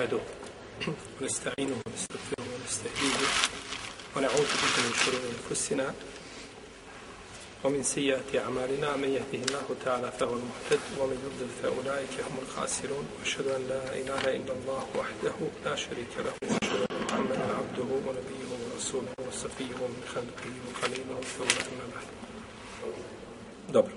نحمده 0.00 0.20
ونستعينه 1.20 1.76
ونستغفره 1.86 2.46
ونستهديه 2.54 3.28
ونعوذ 4.16 4.50
بك 4.62 4.76
من 4.84 4.92
شرور 5.04 5.22
أنفسنا 5.36 5.94
ومن 7.64 7.82
سيئات 7.82 8.36
أعمالنا. 8.36 8.96
من 8.96 9.08
يهده 9.08 9.40
الله 9.46 9.66
تعالى 9.84 10.12
فهو 10.18 10.34
المهتد 10.40 10.84
ومن 10.98 11.18
يضلل 11.24 11.50
فأولئك 11.62 12.14
هم 12.26 12.36
الخاسرون. 12.42 13.04
وأشهد 13.18 13.46
أن 13.46 13.62
لا 13.68 13.82
إله 14.00 14.22
إلا 14.36 14.52
الله 14.52 14.84
وحده 14.98 15.36
لا 15.64 15.76
شريك 15.76 16.12
له. 16.24 16.32
وأشهد 16.50 16.80
أن 16.90 16.96
محمدا 17.04 17.46
عبده 17.60 17.88
ونبيه 18.06 18.48
ورسوله 18.52 19.12
وصفيه 19.28 19.78
من 19.94 20.02
خلقه 20.14 20.52
وخليله 20.66 21.20
ثم 21.36 21.50
أما 21.70 21.86
بعد. 21.94 22.08
Dobro. 23.72 23.92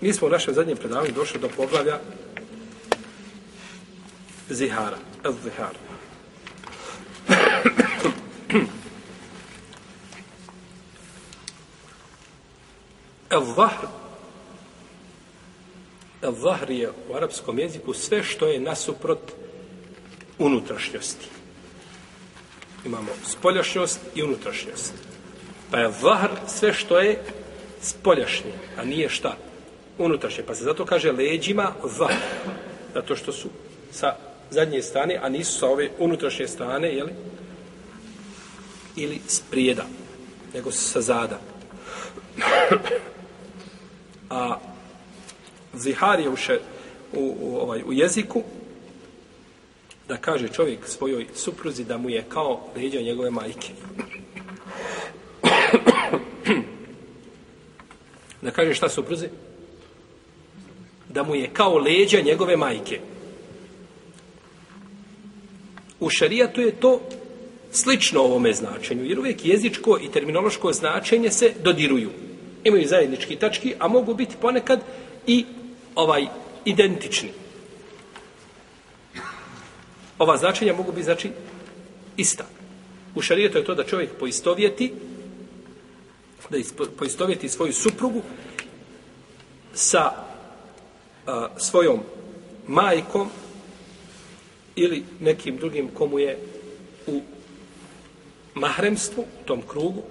Mi 0.00 0.12
smo 0.12 0.26
u 0.26 0.30
našem 0.30 0.54
zadnjem 0.54 0.76
predavanju 0.76 1.12
došli 1.12 1.40
do 1.40 1.48
poglavlja 1.48 2.00
zihara, 4.50 4.98
Al-Zihar. 5.22 5.74
Al-Zahr 13.30 13.86
Al-Zahr 16.22 16.70
je 16.70 16.90
u 17.08 17.14
arapskom 17.14 17.58
jeziku 17.58 17.94
sve 17.94 18.22
što 18.22 18.46
je 18.46 18.60
nasuprot 18.60 19.32
unutrašnjosti. 20.38 21.26
Imamo 22.84 23.08
spoljašnjost 23.24 24.00
i 24.14 24.22
unutrašnjost. 24.22 24.94
Pa 25.70 25.78
je 25.78 25.92
zahr 26.00 26.30
sve 26.46 26.72
što 26.72 26.98
je 27.00 27.22
spoljašnje, 27.80 28.52
a 28.76 28.84
nije 28.84 29.08
šta? 29.08 29.36
Unutrašnje. 29.98 30.44
Pa 30.46 30.54
se 30.54 30.64
zato 30.64 30.84
kaže 30.84 31.12
leđima 31.12 31.72
zahr. 31.98 32.14
Zato 32.94 33.16
što 33.16 33.32
su 33.32 33.48
sa 33.90 34.16
zadnje 34.50 34.82
strane, 34.82 35.18
a 35.22 35.28
nisu 35.28 35.58
sa 35.58 35.66
ove 35.66 35.90
unutrašnje 35.98 36.48
strane, 36.48 36.88
jeli? 36.94 37.12
Ili 38.96 39.20
s 39.26 39.40
prijeda, 39.50 39.86
nego 40.54 40.70
sa 40.70 41.00
zada. 41.00 41.40
a 44.30 44.58
zihar 45.74 46.20
je 46.20 46.28
u, 46.28 46.36
še, 46.36 46.60
u, 47.12 47.36
u, 47.40 47.56
ovaj, 47.56 47.82
u 47.86 47.92
jeziku 47.92 48.42
da 50.08 50.16
kaže 50.16 50.48
čovjek 50.48 50.88
svojoj 50.88 51.26
supruzi 51.34 51.84
da 51.84 51.98
mu 51.98 52.10
je 52.10 52.24
kao 52.28 52.60
leđa 52.76 53.00
njegove 53.00 53.30
majke. 53.30 53.72
da 58.42 58.50
kaže 58.50 58.74
šta 58.74 58.88
supruzi? 58.88 59.28
Da 61.08 61.22
mu 61.22 61.34
je 61.34 61.50
kao 61.52 61.78
leđa 61.78 62.20
njegove 62.20 62.56
majke. 62.56 63.00
U 66.00 66.10
šarijatu 66.10 66.60
je 66.60 66.72
to 66.80 67.00
slično 67.72 68.20
ovome 68.20 68.52
značenju, 68.52 69.04
jer 69.04 69.18
uvijek 69.18 69.44
jezičko 69.44 69.98
i 70.02 70.12
terminološko 70.12 70.72
značenje 70.72 71.30
se 71.30 71.52
dodiruju. 71.62 72.10
Imaju 72.64 72.88
zajednički 72.88 73.36
tački, 73.36 73.74
a 73.78 73.88
mogu 73.88 74.14
biti 74.14 74.36
ponekad 74.40 74.80
i 75.26 75.44
ovaj 75.94 76.26
identični. 76.64 77.28
Ova 80.18 80.36
značenja 80.36 80.72
mogu 80.72 80.92
biti 80.92 81.04
znači 81.04 81.30
ista. 82.16 82.46
U 83.14 83.22
šarijetu 83.22 83.58
je 83.58 83.64
to 83.64 83.74
da 83.74 83.84
čovjek 83.84 84.10
poistovjeti 84.18 84.92
da 86.50 86.58
poistovjeti 86.98 87.48
svoju 87.48 87.72
suprugu 87.72 88.22
sa 89.74 90.12
a, 91.26 91.48
svojom 91.56 92.00
majkom 92.66 93.30
ili 94.78 95.04
nekim 95.20 95.56
drugim 95.56 95.88
komu 95.88 96.18
je 96.18 96.38
u 97.06 97.20
mahremstvu, 98.54 99.22
u 99.22 99.46
tom 99.46 99.62
krugu, 99.68 100.02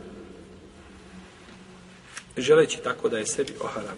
želeći 2.37 2.77
tako 2.83 3.09
da 3.09 3.17
je 3.17 3.25
sebi 3.25 3.53
oharam. 3.61 3.97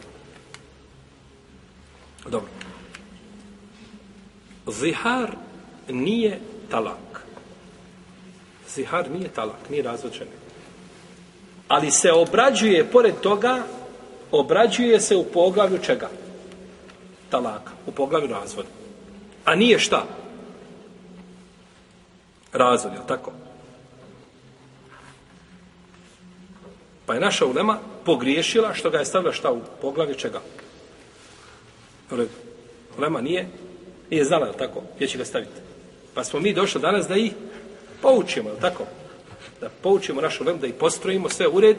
Dobro. 2.23 2.49
Zihar 4.67 5.35
nije 5.89 6.39
talak. 6.71 7.25
Zihar 8.75 9.11
nije 9.11 9.29
talak, 9.29 9.69
nije 9.69 9.83
razvođen. 9.83 10.27
Ali 11.67 11.91
se 11.91 12.11
obrađuje, 12.11 12.85
pored 12.91 13.15
toga, 13.21 13.63
obrađuje 14.31 14.99
se 14.99 15.15
u 15.15 15.23
poglavlju 15.23 15.77
čega? 15.77 16.09
Talaka, 17.29 17.71
u 17.85 17.91
poglavlju 17.91 18.27
razvoda. 18.27 18.69
A 19.45 19.55
nije 19.55 19.79
šta? 19.79 20.18
Razvod, 22.53 22.93
je 22.93 22.99
tako? 23.07 23.31
Pa 27.05 27.13
je 27.13 27.19
naša 27.19 27.45
ulema 27.45 27.79
pogriješila 28.05 28.73
što 28.73 28.89
ga 28.89 28.97
je 28.97 29.05
stavila 29.05 29.33
šta 29.33 29.51
u 29.51 29.61
poglavlje 29.81 30.15
čega? 30.15 30.41
Ulema 32.97 33.21
nije, 33.21 33.47
nije 34.09 34.25
znala, 34.25 34.47
je 34.47 34.57
tako? 34.57 34.81
Gdje 34.95 35.07
će 35.07 35.17
ga 35.17 35.25
staviti? 35.25 35.61
Pa 36.13 36.23
smo 36.23 36.39
mi 36.39 36.53
došli 36.53 36.81
danas 36.81 37.07
da 37.07 37.15
ih 37.15 37.31
poučimo, 38.01 38.49
je 38.49 38.59
tako? 38.59 38.85
Da 39.61 39.69
poučimo 39.81 40.21
našu 40.21 40.43
ulemu, 40.43 40.59
da 40.59 40.67
ih 40.67 40.73
postrojimo 40.73 41.29
sve 41.29 41.47
u 41.47 41.59
red 41.59 41.77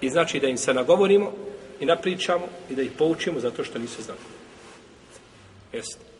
i 0.00 0.10
znači 0.10 0.40
da 0.40 0.48
im 0.48 0.56
se 0.56 0.74
nagovorimo 0.74 1.32
i 1.80 1.86
napričamo 1.86 2.46
i 2.70 2.74
da 2.74 2.82
ih 2.82 2.90
poučimo 2.98 3.40
zato 3.40 3.64
što 3.64 3.78
nisu 3.78 4.02
znali. 4.02 4.20
Jeste. 5.72 6.11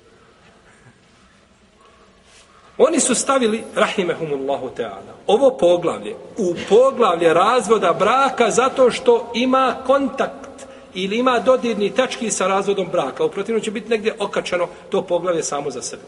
Oni 2.84 3.00
su 3.00 3.14
stavili, 3.14 3.64
rahimehumullahu 3.74 4.70
ta'ala, 4.76 5.12
ovo 5.26 5.50
poglavlje, 5.50 6.14
u 6.36 6.54
poglavlje 6.68 7.34
razvoda 7.34 7.92
braka 7.92 8.50
zato 8.50 8.90
što 8.90 9.30
ima 9.34 9.76
kontakt 9.86 10.66
ili 10.94 11.18
ima 11.18 11.38
dodirni 11.38 11.90
tački 11.90 12.30
sa 12.30 12.46
razvodom 12.46 12.88
braka. 12.92 13.24
Uprotivno 13.24 13.60
će 13.60 13.70
biti 13.70 13.90
negdje 13.90 14.16
okačano 14.18 14.68
to 14.90 15.02
poglavlje 15.02 15.42
samo 15.42 15.70
za 15.70 15.82
sebe. 15.82 16.02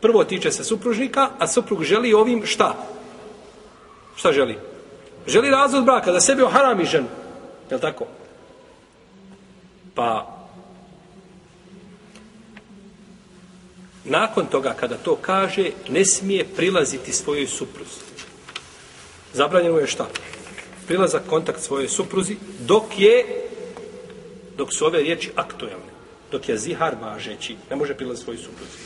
Prvo 0.00 0.24
tiče 0.24 0.50
se 0.50 0.64
supružnika, 0.64 1.28
a 1.38 1.46
suprug 1.46 1.84
želi 1.84 2.14
ovim 2.14 2.46
šta? 2.46 2.74
Šta 4.16 4.32
želi? 4.32 4.58
Želi 5.26 5.50
razvod 5.50 5.84
braka, 5.84 6.12
da 6.12 6.20
sebi 6.20 6.42
oharami 6.42 6.84
ženu. 6.84 7.08
Je 7.70 7.74
li 7.74 7.80
tako? 7.80 8.04
Pa 9.94 10.37
nakon 14.08 14.46
toga 14.46 14.74
kada 14.80 14.96
to 14.96 15.16
kaže 15.16 15.70
ne 15.88 16.04
smije 16.04 16.46
prilaziti 16.56 17.12
svojoj 17.12 17.46
supruzi. 17.46 18.00
Zabranjeno 19.32 19.78
je 19.78 19.86
šta? 19.86 20.06
Prilazak 20.86 21.22
kontakt 21.30 21.60
svojoj 21.60 21.88
supruzi 21.88 22.36
dok 22.60 22.84
je 22.98 23.24
dok 24.56 24.68
su 24.74 24.86
ove 24.86 24.98
riječi 24.98 25.30
aktuelne 25.36 25.98
dok 26.32 26.48
je 26.48 26.58
zihar 26.58 26.96
važeći 27.02 27.56
ne 27.70 27.76
može 27.76 27.94
prilaziti 27.94 28.24
svojoj 28.24 28.38
supruzi. 28.38 28.78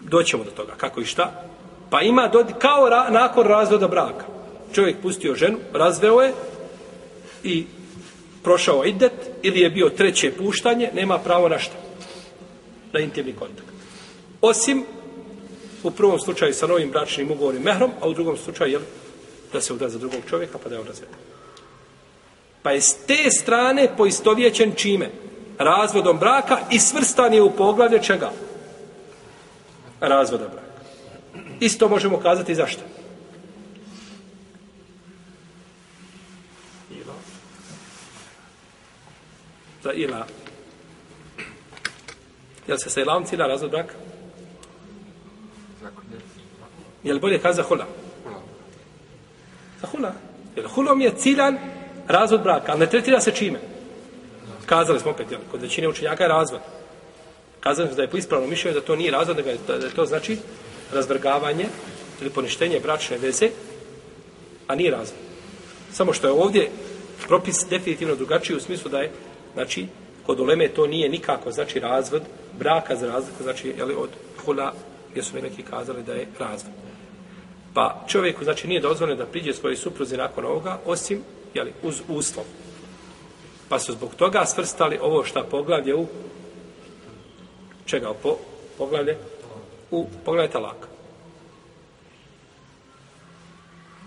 Doćemo 0.00 0.44
do 0.44 0.50
toga 0.50 0.72
kako 0.76 1.00
i 1.00 1.04
šta? 1.04 1.44
Pa 1.90 2.00
ima 2.00 2.28
dodi, 2.28 2.52
kao 2.58 2.88
ra, 2.88 3.10
nakon 3.10 3.46
razvoda 3.46 3.88
braka. 3.88 4.24
Čovjek 4.72 4.96
pustio 5.02 5.34
ženu 5.34 5.58
razveo 5.72 6.20
je 6.20 6.32
i 7.44 7.66
prošao 8.42 8.84
idet 8.84 9.12
ili 9.42 9.60
je 9.60 9.70
bio 9.70 9.88
treće 9.88 10.32
puštanje 10.32 10.90
nema 10.94 11.18
pravo 11.18 11.48
na 11.48 11.58
šta? 11.58 11.74
Na 12.92 13.00
intimni 13.00 13.32
kontakt. 13.32 13.68
Osim 14.40 14.84
u 15.82 15.90
prvom 15.90 16.18
slučaju 16.18 16.54
sa 16.54 16.66
novim 16.66 16.90
bračnim 16.90 17.30
ugovorim 17.30 17.62
mehrom, 17.62 17.90
a 18.00 18.08
u 18.08 18.14
drugom 18.14 18.36
slučaju 18.36 18.72
jel, 18.72 18.82
da 19.52 19.60
se 19.60 19.72
uda 19.72 19.88
za 19.88 19.98
drugog 19.98 20.20
čovjeka 20.30 20.58
pa 20.58 20.68
da 20.68 20.74
je 20.74 20.80
on 20.80 20.86
razveden. 20.86 21.16
Pa 22.62 22.70
je 22.70 22.80
s 22.80 22.94
te 23.06 23.30
strane 23.30 23.88
poistovjećen 23.96 24.72
čime? 24.76 25.10
Razvodom 25.58 26.18
braka 26.18 26.58
i 26.70 26.78
svrstan 26.78 27.34
je 27.34 27.42
u 27.42 27.50
poglavlje 27.50 28.02
čega? 28.02 28.30
Razvoda 30.00 30.48
braka. 30.48 30.70
Isto 31.60 31.88
možemo 31.88 32.20
kazati 32.20 32.54
zašto. 32.54 32.82
Ila. 36.90 37.14
Za 39.82 39.92
ila 39.92 40.26
Jel 42.66 42.78
se 42.78 42.90
sa 42.90 43.00
ilavom 43.00 43.24
cilja 43.24 43.46
razvod 43.46 43.70
braka? 43.70 43.94
Jel 47.02 47.18
bolje 47.18 47.38
kaza 47.38 47.62
za 47.62 47.68
hula? 47.68 47.86
Za 49.80 49.86
hula. 49.86 50.12
Jer 50.56 50.66
hulom 50.68 51.00
je 51.00 51.14
ciljan 51.16 51.58
razvod 52.08 52.42
braka, 52.42 52.72
ali 52.72 52.80
ne 52.80 52.86
tretira 52.86 53.20
se 53.20 53.32
čime. 53.32 53.58
Kazali 54.66 55.00
smo 55.00 55.10
opet, 55.10 55.30
jel, 55.30 55.40
kod 55.50 55.62
većine 55.62 55.88
učenjaka 55.88 56.24
je 56.24 56.28
razvod. 56.28 56.60
Kazali 57.60 57.88
smo 57.88 57.96
da 57.96 58.02
je 58.02 58.10
po 58.10 58.16
ispravnom 58.16 58.50
mišljenju 58.50 58.74
da 58.74 58.86
to 58.86 58.96
nije 58.96 59.10
razvod, 59.10 59.36
da, 59.36 59.78
da 59.78 59.86
je 59.86 59.94
to 59.94 60.06
znači 60.06 60.38
razvrgavanje 60.92 61.66
ili 62.20 62.30
poništenje 62.30 62.80
bračne 62.80 63.18
veze, 63.18 63.50
a 64.66 64.74
nije 64.74 64.90
razvod. 64.90 65.20
Samo 65.92 66.12
što 66.12 66.26
je 66.26 66.32
ovdje 66.32 66.70
propis 67.26 67.66
definitivno 67.70 68.14
drugačiji 68.14 68.56
u 68.56 68.60
smislu 68.60 68.90
da 68.90 68.98
je, 68.98 69.10
znači, 69.54 69.86
kod 70.30 70.40
uleme 70.40 70.68
to 70.68 70.86
nije 70.86 71.08
nikako, 71.08 71.50
znači 71.50 71.80
razvod 71.80 72.22
braka 72.58 72.96
za 72.96 73.06
razliku, 73.06 73.42
znači 73.42 73.74
jeli, 73.78 73.94
od 73.94 74.10
hula, 74.44 74.72
gdje 75.10 75.22
su 75.22 75.34
mi 75.34 75.42
neki 75.42 75.62
kazali 75.62 76.02
da 76.02 76.12
je 76.12 76.28
razvod. 76.38 76.72
Pa 77.74 78.04
čovjeku, 78.08 78.44
znači, 78.44 78.68
nije 78.68 78.80
dozvoljeno 78.80 79.18
da 79.18 79.26
priđe 79.26 79.52
svoje 79.52 79.76
supruzi 79.76 80.16
nakon 80.16 80.44
ovoga, 80.44 80.78
osim, 80.86 81.22
jeli, 81.54 81.72
uz 81.82 82.02
uslov. 82.08 82.44
Pa 83.68 83.78
su 83.78 83.92
zbog 83.92 84.14
toga 84.14 84.46
svrstali 84.46 84.98
ovo 85.02 85.24
šta 85.24 85.42
poglavlje 85.50 85.94
u 85.94 86.06
čega 87.86 88.14
po, 88.22 88.36
poglavlje 88.78 89.16
u 89.90 90.06
poglavlje 90.24 90.50
talaka. 90.50 90.88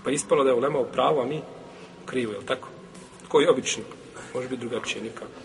Pa 0.04 0.12
ispalo 0.12 0.44
da 0.44 0.50
je 0.50 0.56
ulema 0.56 0.80
u 0.80 0.92
pravu, 0.94 1.20
a 1.22 1.26
mi 1.26 1.42
krivo, 2.06 2.32
je 2.32 2.40
li 2.40 2.46
tako? 2.46 2.68
Koji 3.28 3.48
obično? 3.48 3.84
Može 4.34 4.48
biti 4.48 4.68
drugačije, 4.68 5.04
nikako. 5.04 5.44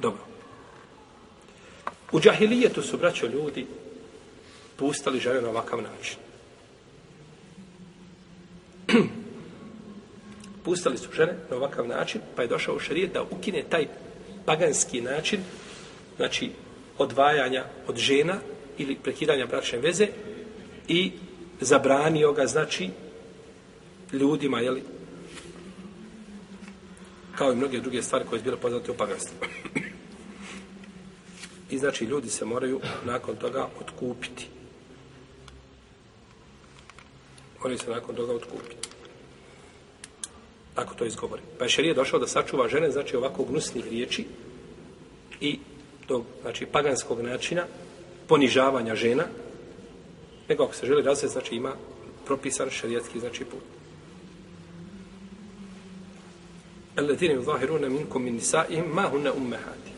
Dobro. 0.00 0.20
U 2.16 2.20
džahilijetu 2.20 2.82
su, 2.82 2.98
braćo 2.98 3.26
ljudi, 3.26 3.66
pustali 4.76 5.20
žene 5.20 5.40
na 5.40 5.48
ovakav 5.48 5.82
način. 5.82 6.18
pustali 10.64 10.98
su 10.98 11.08
žene 11.12 11.34
na 11.50 11.56
ovakav 11.56 11.88
način, 11.88 12.20
pa 12.36 12.42
je 12.42 12.48
došao 12.48 12.74
u 12.74 12.78
šarijet 12.78 13.12
da 13.12 13.22
ukine 13.22 13.62
taj 13.68 13.86
paganski 14.46 15.00
način, 15.00 15.40
znači 16.16 16.50
odvajanja 16.98 17.64
od 17.86 17.96
žena 17.96 18.38
ili 18.78 18.96
prekidanja 19.02 19.46
bračne 19.46 19.78
veze 19.78 20.08
i 20.88 21.12
zabranio 21.60 22.32
ga, 22.32 22.46
znači, 22.46 22.90
ljudima, 24.12 24.60
jeli, 24.60 24.82
kao 27.34 27.52
i 27.52 27.56
mnoge 27.56 27.80
druge 27.80 28.02
stvari 28.02 28.24
koje 28.28 28.38
su 28.38 28.44
bile 28.44 28.56
poznate 28.56 28.90
u 28.90 28.94
paganstvu. 28.94 29.36
I 31.70 31.78
znači 31.78 32.04
ljudi 32.04 32.30
se 32.30 32.44
moraju 32.44 32.80
nakon 33.04 33.36
toga 33.36 33.68
otkupiti. 33.80 34.48
Moraju 37.58 37.78
se 37.78 37.90
nakon 37.90 38.14
toga 38.14 38.32
otkupiti. 38.32 38.88
Ako 40.74 40.94
to 40.94 41.04
izgovori. 41.04 41.42
Pa 41.58 41.64
je 41.64 41.68
šerije 41.68 41.94
došao 41.94 42.20
da 42.20 42.26
sačuva 42.26 42.68
žene, 42.68 42.90
znači 42.90 43.16
ovako 43.16 43.44
gnusnih 43.44 43.88
riječi 43.88 44.26
i 45.40 45.58
tog, 46.06 46.24
znači, 46.42 46.66
paganskog 46.66 47.20
načina 47.20 47.64
ponižavanja 48.28 48.94
žena, 48.94 49.24
nego 50.48 50.64
ako 50.64 50.74
se 50.74 50.86
želi 50.86 51.02
da 51.02 51.16
se, 51.16 51.28
znači, 51.28 51.54
ima 51.54 51.72
propisan 52.26 52.70
šerijatski, 52.70 53.20
znači, 53.20 53.44
put. 53.44 53.62
Eletine 56.96 57.38
u 57.38 57.42
minkum 57.88 58.22
min 58.22 58.32
minisa 58.32 58.64
ma 58.94 59.02
hunne 59.02 59.30
ummehati 59.32 59.95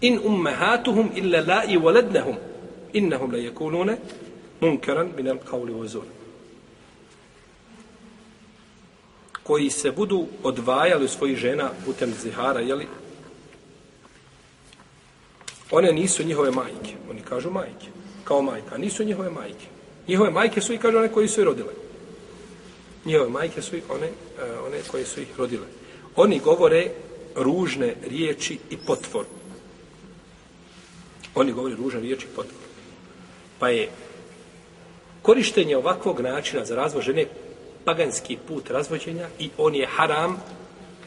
in 0.00 0.20
ummahatuhum 0.24 1.10
illa 1.14 1.40
la'i 1.40 1.78
waladnahum 1.78 2.36
innahum 2.92 3.32
la 3.32 3.38
yakununa 3.38 3.96
munkaran 4.60 5.12
min 5.16 5.28
al-qawli 5.28 5.72
wa 5.72 5.86
zul 5.86 6.16
koji 9.46 9.70
se 9.70 9.90
budu 9.90 10.26
odvajali 10.42 11.08
svojih 11.08 11.38
žena 11.38 11.70
putem 11.84 12.14
zihara, 12.22 12.60
jeli? 12.60 12.86
One 15.70 15.92
nisu 15.92 16.24
njihove 16.24 16.50
majke. 16.50 16.94
Oni 17.10 17.20
kažu 17.20 17.50
majke. 17.50 17.86
Kao 18.24 18.42
majka. 18.42 18.78
Nisu 18.78 19.04
njihove 19.04 19.30
majke. 19.30 19.66
Njihove 20.08 20.30
majke 20.30 20.60
su 20.60 20.72
i 20.72 20.78
kažu 20.78 20.98
one 20.98 21.08
koji 21.08 21.28
su 21.28 21.40
ih 21.40 21.46
rodile. 21.46 21.72
Njihove 23.04 23.30
majke 23.30 23.62
su 23.62 23.76
i 23.76 23.82
one, 23.88 24.06
uh, 24.06 24.66
one 24.66 24.78
koje 24.90 25.06
su 25.06 25.20
ih 25.20 25.28
rodile. 25.38 25.66
Oni 26.16 26.38
govore 26.38 26.90
ružne 27.36 27.94
riječi 28.08 28.58
i 28.70 28.76
potvoru. 28.76 29.28
Oni 31.36 31.52
govore 31.52 31.74
ružne 31.74 32.00
riječi 32.00 32.26
potpuno. 32.36 32.66
Pa 33.58 33.68
je 33.68 33.88
korištenje 35.22 35.76
ovakvog 35.76 36.20
načina 36.20 36.64
za 36.64 36.76
razvoj 36.76 37.02
žene 37.02 37.26
paganski 37.84 38.38
put 38.48 38.70
razvođenja 38.70 39.28
i 39.38 39.50
on 39.58 39.74
je 39.74 39.86
haram, 39.86 40.42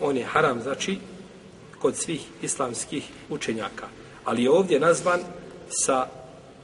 on 0.02 0.18
je 0.18 0.24
haram, 0.24 0.62
znači, 0.62 0.98
kod 1.80 1.96
svih 1.96 2.22
islamskih 2.42 3.04
učenjaka. 3.30 3.88
Ali 4.26 4.44
je 4.44 4.52
ovdje 4.52 4.80
nazvan 4.80 5.20
sa 5.70 6.08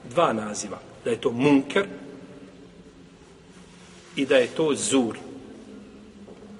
dva 0.09 0.33
naziva. 0.33 0.79
Da 1.03 1.09
je 1.09 1.21
to 1.21 1.31
munker 1.31 1.85
i 4.15 4.25
da 4.25 4.35
je 4.35 4.47
to 4.47 4.73
zur. 4.75 5.17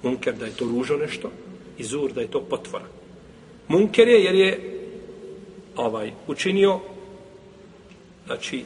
Munker 0.04 0.34
da 0.34 0.46
je 0.46 0.56
to 0.56 0.66
ružo 0.66 0.98
nešto 0.98 1.32
i 1.78 1.84
zur 1.84 2.12
da 2.14 2.22
je 2.22 2.32
to 2.32 2.42
potvora. 2.42 2.86
Munker 3.68 4.08
je 4.08 4.24
jer 4.24 4.36
je 4.36 4.80
ovaj 5.76 6.12
učinio 6.28 6.80
znači 8.26 8.66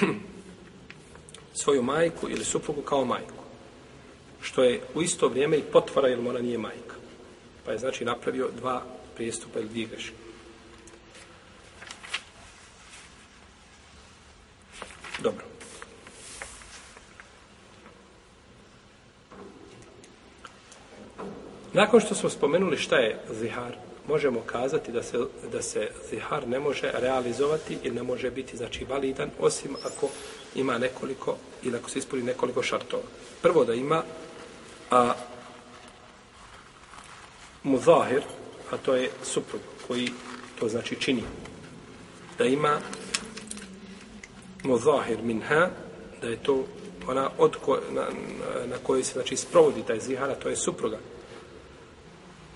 svoju 1.62 1.82
majku 1.82 2.30
ili 2.30 2.44
suprugu 2.44 2.82
kao 2.82 3.04
majku 3.04 3.44
što 4.44 4.62
je 4.62 4.80
u 4.94 5.02
isto 5.02 5.28
vrijeme 5.28 5.56
i 5.56 5.62
potvara, 5.72 6.08
jer 6.08 6.18
ona 6.18 6.38
nije 6.38 6.58
majka. 6.58 6.94
Pa 7.64 7.72
je 7.72 7.78
znači 7.78 8.04
napravio 8.04 8.50
dva 8.56 8.82
prijestupa 9.14 9.58
ili 9.58 9.68
dvije 9.68 9.86
greške. 9.86 10.14
Dobro. 15.22 15.44
Nakon 21.72 22.00
što 22.00 22.14
smo 22.14 22.30
spomenuli 22.30 22.76
šta 22.76 22.96
je 22.96 23.18
zihar, 23.30 23.76
možemo 24.08 24.40
kazati 24.46 24.92
da 24.92 25.02
se, 25.02 25.18
da 25.52 25.62
se 25.62 25.90
zihar 26.10 26.48
ne 26.48 26.60
može 26.60 26.90
realizovati 26.94 27.78
ili 27.82 27.94
ne 27.94 28.02
može 28.02 28.30
biti 28.30 28.56
znači 28.56 28.84
validan 28.84 29.30
osim 29.40 29.76
ako 29.84 30.08
ima 30.54 30.78
nekoliko 30.78 31.36
ili 31.62 31.76
ako 31.76 31.90
se 31.90 31.98
ispuni 31.98 32.22
nekoliko 32.22 32.62
šartova. 32.62 33.02
Prvo 33.42 33.64
da 33.64 33.74
ima 33.74 34.02
a 34.90 35.12
muzahir, 37.62 38.22
a 38.70 38.76
to 38.76 38.94
je 38.94 39.10
suprug 39.22 39.62
koji 39.86 40.08
to 40.58 40.68
znači 40.68 40.96
čini, 41.00 41.22
da 42.38 42.44
ima 42.44 42.78
muzahir 44.62 45.22
minha, 45.22 45.68
da 46.20 46.28
je 46.28 46.36
to 46.36 46.64
ona 47.08 47.30
od 47.38 47.56
ko, 47.56 47.78
na, 47.90 48.06
na 48.66 48.76
kojoj 48.82 49.04
se 49.04 49.12
znači 49.12 49.36
sprovodi 49.36 49.82
taj 49.82 50.00
zihar, 50.00 50.30
a 50.30 50.34
to 50.34 50.48
je 50.48 50.56
supruga. 50.56 50.98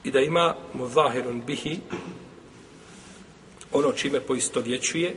I 0.09 0.11
da 0.11 0.21
ima 0.21 0.55
muzahirun 0.75 1.43
bihi, 1.47 1.81
ono 3.73 3.93
čime 3.93 4.21
poisto 4.21 4.61
vječuje 4.61 5.17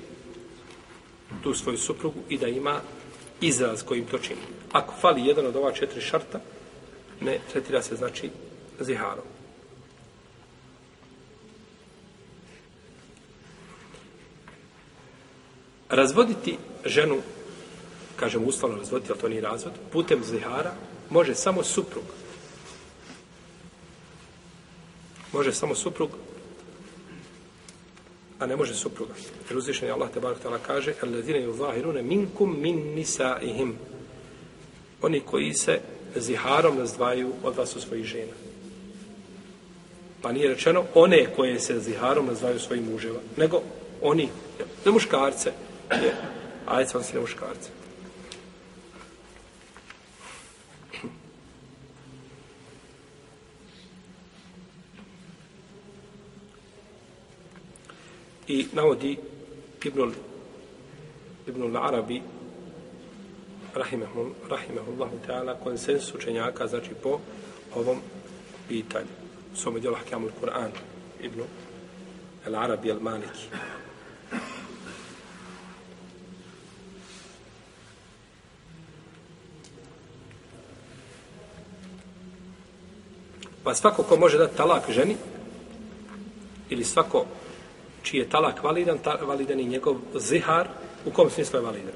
tu 1.44 1.54
svoju 1.54 1.78
suprugu 1.78 2.20
i 2.30 2.38
da 2.38 2.48
ima 2.48 2.82
izraz 3.42 3.84
kojim 3.84 4.06
to 4.06 4.18
čini. 4.18 4.42
Ako 4.72 4.94
fali 5.02 5.26
jedan 5.26 5.46
od 5.46 5.56
ova 5.56 5.72
četiri 5.72 6.02
šarta, 6.02 6.40
ne 7.22 7.40
tretira 7.52 7.82
se 7.82 7.96
znači 7.96 8.30
ziharom. 8.80 9.26
Razvoditi 15.90 16.58
ženu, 16.86 17.18
kažem 18.16 18.44
uslovno 18.44 18.78
razvoditi, 18.78 19.12
ali 19.12 19.22
to 19.22 19.30
nije 19.30 19.42
razvod, 19.42 19.74
putem 19.92 20.24
zihara 20.24 20.74
može 21.10 21.36
samo 21.36 21.64
suprug. 21.64 22.04
Može 25.34 25.54
samo 25.54 25.76
suprug, 25.76 26.10
a 28.42 28.46
ne 28.46 28.56
može 28.56 28.76
supruga. 28.76 29.14
Jer 29.50 29.58
uzvišen 29.58 29.88
je 29.88 29.94
Allah 29.94 30.10
te 30.14 30.20
barak 30.20 30.40
tala 30.40 30.58
kaže 30.68 30.94
Al-ladine 31.02 32.02
minkum 32.02 32.62
min 32.62 32.94
nisaihim 32.96 33.76
Oni 35.02 35.20
koji 35.20 35.54
se 35.54 35.80
ziharom 36.16 36.78
razdvajaju 36.78 37.34
od 37.44 37.58
vas 37.58 37.76
u 37.76 37.82
svojih 37.82 38.06
žena. 38.06 38.34
Pa 40.22 40.32
nije 40.32 40.48
rečeno 40.48 40.84
one 40.94 41.28
koje 41.36 41.60
se 41.60 41.80
ziharom 41.80 42.30
razdvajaju 42.30 42.60
svojim 42.60 42.86
muževa, 42.92 43.20
nego 43.38 43.62
oni, 44.02 44.30
ne 44.86 44.92
muškarce, 44.92 45.52
je, 45.92 46.16
ajde 46.66 46.90
sam 46.90 47.04
se 47.04 47.14
ne 47.14 47.22
muškarce. 47.22 47.70
I 58.48 58.68
navodi 58.74 59.18
Ibnul, 59.86 60.14
Ibnul 61.48 61.78
Arabi 61.78 62.22
rahimahum, 63.76 64.34
rahimahullahu 64.50 65.18
ta'ala, 65.28 65.56
konsens 65.64 66.14
učenjaka, 66.14 66.68
znači 66.68 66.90
po 67.04 67.20
ovom 67.76 67.98
pitanju. 68.68 69.08
U 69.54 69.58
svome 69.58 69.80
dijelu 69.80 69.96
Hakjamul 69.96 70.32
Kur'an, 70.42 70.72
Ibnu 71.22 71.44
El 72.46 72.56
Arabi 72.56 72.90
El 72.90 73.00
Maliki. 73.00 73.48
Pa 83.64 83.76
svako 83.76 84.04
ko 84.04 84.18
može 84.18 84.38
dati 84.38 84.58
talak 84.58 84.92
ženi, 84.92 85.16
ili 86.70 86.84
svako 86.84 87.26
čiji 88.04 88.20
je 88.20 88.30
talak 88.30 88.64
validan, 88.64 88.98
ta, 88.98 89.18
validan 89.22 89.60
i 89.60 89.66
njegov 89.66 89.96
zihar, 90.16 90.68
u 91.06 91.12
kom 91.12 91.30
smislu 91.30 91.60
je 91.60 91.66
validan? 91.66 91.94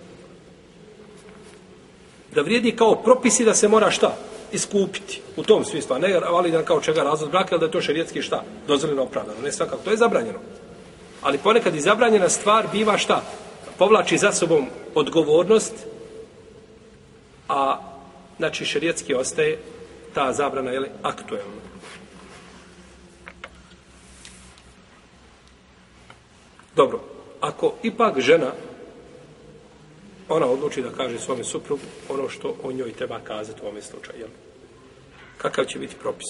Da 2.35 2.41
vrijedi 2.41 2.75
kao 2.75 2.95
propisi 2.95 3.45
da 3.45 3.53
se 3.53 3.67
mora 3.67 3.91
šta? 3.91 4.17
Iskupiti. 4.51 5.21
U 5.37 5.43
tom 5.43 5.65
smislu, 5.65 5.95
a 5.95 5.99
ne 5.99 6.19
validan 6.19 6.65
kao 6.65 6.81
čega 6.81 7.03
razvod 7.03 7.31
braka, 7.31 7.55
ili 7.55 7.59
da 7.59 7.65
je 7.65 7.71
to 7.71 7.81
šerijetski 7.81 8.21
šta? 8.21 8.43
Dozvoljeno 8.67 9.03
opravdano. 9.03 9.41
Ne 9.43 9.51
svakako, 9.51 9.81
to 9.83 9.91
je 9.91 9.97
zabranjeno. 9.97 10.39
Ali 11.21 11.37
ponekad 11.37 11.75
i 11.75 11.81
zabranjena 11.81 12.29
stvar 12.29 12.65
biva 12.71 12.97
šta? 12.97 13.21
Povlači 13.77 14.17
za 14.17 14.31
sobom 14.31 14.67
odgovornost, 14.95 15.73
a 17.49 17.79
znači 18.37 18.65
šerijetski 18.65 19.13
ostaje 19.13 19.57
ta 20.13 20.33
zabrana 20.33 20.71
je 20.71 20.91
aktuelna. 21.03 21.65
Dobro, 26.75 26.99
ako 27.41 27.73
ipak 27.83 28.19
žena 28.19 28.51
ona 30.29 30.45
odluči 30.45 30.81
da 30.81 30.89
kaže 30.89 31.19
svome 31.19 31.43
suprugu 31.43 31.83
ono 32.09 32.29
što 32.29 32.55
o 32.63 32.71
njoj 32.71 32.93
treba 32.93 33.19
kazati 33.19 33.61
u 33.63 33.67
ovom 33.67 33.81
slučaju, 33.81 34.19
jel? 34.19 34.29
Kakav 35.37 35.65
će 35.65 35.79
biti 35.79 35.95
propis? 35.95 36.27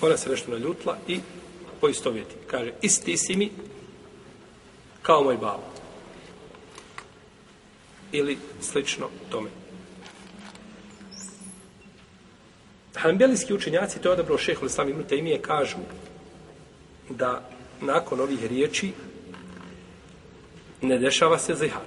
Ona 0.00 0.16
se 0.16 0.30
nešto 0.30 0.50
naljutla 0.50 0.98
i 1.08 1.20
poistovjeti. 1.80 2.34
Kaže, 2.46 2.72
isti 2.82 3.16
si 3.16 3.36
mi 3.36 3.50
kao 5.02 5.24
moj 5.24 5.36
babo. 5.36 5.62
Ili 8.12 8.38
slično 8.60 9.08
tome. 9.30 9.50
Hanbelijski 12.94 13.54
učenjaci, 13.54 14.00
to 14.00 14.08
je 14.08 14.12
odabro 14.12 14.38
šeho 14.38 14.66
Islam 14.66 14.88
ibn 14.88 15.04
Taymije, 15.10 15.40
kažu 15.40 15.76
da 17.10 17.48
nakon 17.80 18.20
ovih 18.20 18.46
riječi 18.46 18.92
ne 20.82 20.98
dešava 20.98 21.38
se 21.38 21.54
zihar. 21.54 21.82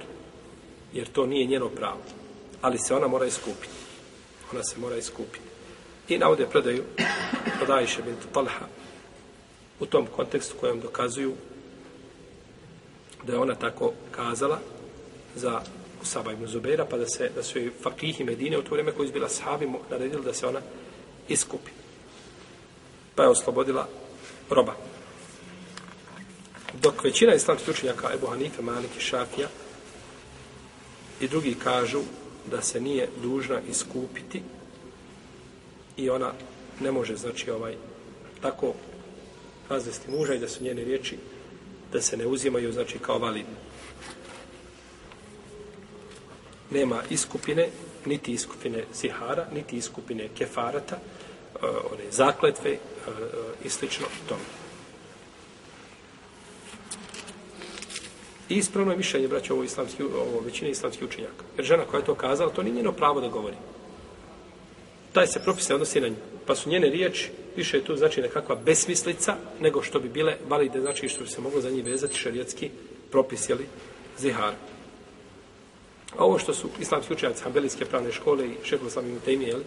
Jer 0.92 1.08
to 1.08 1.26
nije 1.26 1.46
njeno 1.46 1.68
pravo. 1.68 2.00
Ali 2.62 2.78
se 2.78 2.94
ona 2.94 3.06
mora 3.06 3.26
iskupiti. 3.26 3.74
Ona 4.52 4.62
se 4.62 4.80
mora 4.80 4.96
iskupiti. 4.96 5.44
I 6.08 6.18
navode 6.18 6.46
predaju 6.46 6.84
od 7.62 7.70
Ajše 7.70 8.02
bint 8.02 8.18
Talha 8.32 8.66
u 9.80 9.86
tom 9.86 10.06
kontekstu 10.06 10.54
kojem 10.60 10.80
dokazuju 10.80 11.32
da 13.26 13.32
je 13.32 13.38
ona 13.38 13.54
tako 13.54 13.92
kazala 14.10 14.58
za 15.34 15.60
Usaba 16.02 16.32
ibn 16.32 16.46
Zubeira, 16.46 16.84
pa 16.84 16.96
da, 16.96 17.06
se, 17.06 17.30
da 17.34 17.42
su 17.42 17.58
joj 17.58 17.70
fakihi 17.82 18.24
Medine 18.24 18.58
u 18.58 18.62
to 18.62 18.70
vrijeme 18.70 18.92
koji 18.92 19.06
izbila 19.06 19.28
sahabi 19.28 19.68
naredili 19.90 20.24
da 20.24 20.34
se 20.34 20.46
ona 20.46 20.60
iskupi. 21.28 21.70
Pa 23.14 23.22
je 23.22 23.28
oslobodila 23.28 23.88
roba. 24.50 24.74
Dok 26.82 27.04
većina 27.04 27.34
islamskih 27.34 27.74
učenjaka 27.74 28.10
Ebu 28.14 28.26
Hanife, 28.26 28.62
Malik 28.62 28.90
i 28.96 29.00
Šafija 29.00 29.48
i 31.20 31.28
drugi 31.28 31.54
kažu 31.64 32.00
da 32.50 32.62
se 32.62 32.80
nije 32.80 33.08
dužna 33.22 33.60
iskupiti 33.70 34.42
i 35.96 36.10
ona 36.10 36.32
ne 36.80 36.92
može, 36.92 37.16
znači, 37.16 37.50
ovaj, 37.50 37.76
tako 38.40 38.74
razvesti 39.68 40.10
muža 40.10 40.34
i 40.34 40.38
da 40.38 40.48
su 40.48 40.64
njene 40.64 40.84
riječi 40.84 41.16
da 41.92 42.00
se 42.00 42.16
ne 42.16 42.26
uzimaju, 42.26 42.72
znači, 42.72 42.98
kao 42.98 43.18
validne. 43.18 43.54
Nema 46.70 47.02
iskupine, 47.10 47.68
niti 48.06 48.32
iskupine 48.32 48.84
zihara, 48.94 49.46
niti 49.52 49.76
iskupine 49.76 50.28
kefarata, 50.38 50.96
eh, 50.96 51.66
one 51.66 52.10
zakletve 52.10 52.70
eh, 52.70 52.78
eh, 53.08 53.16
i 53.64 53.68
slično 53.68 54.06
tome. 54.28 54.63
I 58.48 58.54
ispravno 58.54 58.92
je 58.92 58.96
mišljenje, 58.96 59.28
braće, 59.28 59.52
ovo, 59.52 59.64
islamski, 59.64 60.02
ovo 60.02 60.40
većine 60.44 60.70
islamskih 60.70 61.08
učenjaka. 61.08 61.44
Jer 61.56 61.66
žena 61.66 61.84
koja 61.84 61.98
je 61.98 62.04
to 62.04 62.14
kazala, 62.14 62.50
to 62.50 62.62
nije 62.62 62.74
njeno 62.74 62.92
pravo 62.92 63.20
da 63.20 63.28
govori. 63.28 63.56
Taj 65.12 65.26
se 65.26 65.42
propis 65.42 65.68
ne 65.68 65.74
odnosi 65.74 66.00
na 66.00 66.08
nju. 66.08 66.16
Pa 66.46 66.54
su 66.54 66.70
njene 66.70 66.90
riječi, 66.90 67.30
više 67.56 67.76
je 67.76 67.84
tu 67.84 67.96
znači 67.96 68.20
nekakva 68.20 68.56
besmislica, 68.56 69.36
nego 69.60 69.82
što 69.82 70.00
bi 70.00 70.08
bile 70.08 70.36
valide, 70.48 70.80
znači 70.80 71.08
što 71.08 71.24
bi 71.24 71.30
se 71.30 71.40
moglo 71.40 71.60
za 71.60 71.70
njih 71.70 71.84
vezati 71.84 72.18
šarijetski 72.18 72.70
propis, 73.10 73.48
jeli, 73.48 73.66
zihar. 74.18 74.52
A 76.18 76.24
ovo 76.24 76.38
što 76.38 76.54
su 76.54 76.68
islamski 76.80 77.12
učenjaci 77.12 77.42
Hanbelijske 77.42 77.84
pravne 77.84 78.12
škole 78.12 78.46
i 78.46 78.54
šehol 78.64 78.90
sami 78.90 79.12
mutejmi, 79.12 79.44
jeli, 79.44 79.64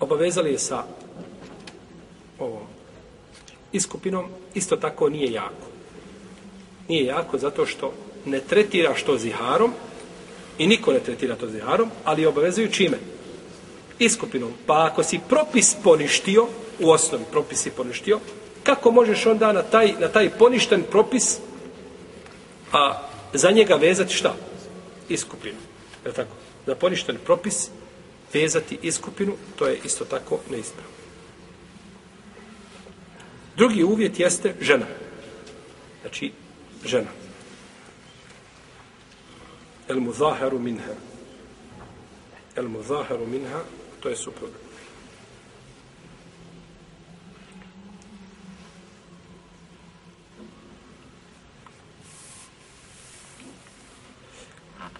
obavezali 0.00 0.52
je 0.52 0.58
sa 0.58 0.84
ovom 2.38 2.66
iskupinom, 3.72 4.26
isto 4.54 4.76
tako 4.76 5.08
nije 5.08 5.32
jako 5.32 5.77
nije 6.88 7.04
jako 7.04 7.38
zato 7.38 7.66
što 7.66 7.92
ne 8.24 8.40
tretira 8.40 8.94
što 8.94 9.18
ziharom 9.18 9.72
i 10.58 10.66
niko 10.66 10.92
ne 10.92 11.00
tretira 11.00 11.36
to 11.36 11.48
ziharom, 11.48 11.90
ali 12.04 12.26
obavezuju 12.26 12.70
čime? 12.70 12.98
Iskupinom. 13.98 14.52
Pa 14.66 14.86
ako 14.86 15.02
si 15.02 15.20
propis 15.28 15.76
poništio, 15.84 16.46
u 16.80 16.90
osnovi 16.90 17.24
propis 17.30 17.62
si 17.62 17.70
poništio, 17.70 18.20
kako 18.62 18.90
možeš 18.90 19.26
onda 19.26 19.52
na 19.52 19.62
taj, 19.62 19.92
na 20.00 20.08
taj 20.08 20.30
poništen 20.30 20.82
propis 20.90 21.38
a 22.72 23.08
za 23.32 23.50
njega 23.50 23.74
vezati 23.74 24.14
šta? 24.14 24.34
Iskupinu. 25.08 25.58
Je 26.06 26.12
tako? 26.12 26.30
Za 26.66 26.74
poništen 26.74 27.16
propis 27.24 27.70
vezati 28.34 28.78
iskupinu, 28.82 29.36
to 29.56 29.66
je 29.66 29.78
isto 29.84 30.04
tako 30.04 30.38
neispravno. 30.50 30.92
Drugi 33.56 33.82
uvjet 33.82 34.20
jeste 34.20 34.54
žena. 34.60 34.86
Znači, 36.00 36.32
žena. 36.84 37.10
El 39.88 40.00
muzaharu 40.00 40.58
minha. 40.58 40.94
El 42.56 42.68
muzaharu 42.68 43.26
minha, 43.26 43.60
to 44.00 44.08
je 44.08 44.16
suprug. 44.16 44.50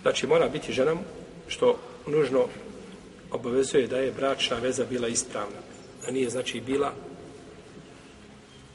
Znači, 0.02 0.26
mora 0.26 0.49
biti 0.49 0.73
ženom 0.73 0.99
što 1.49 1.78
nužno 2.06 2.47
obavezuje 3.30 3.87
da 3.87 3.99
je 3.99 4.12
bračna 4.12 4.56
veza 4.56 4.85
bila 4.85 5.08
ispravna. 5.08 5.61
Da 6.04 6.11
nije, 6.11 6.30
znači, 6.30 6.61
bila 6.61 6.92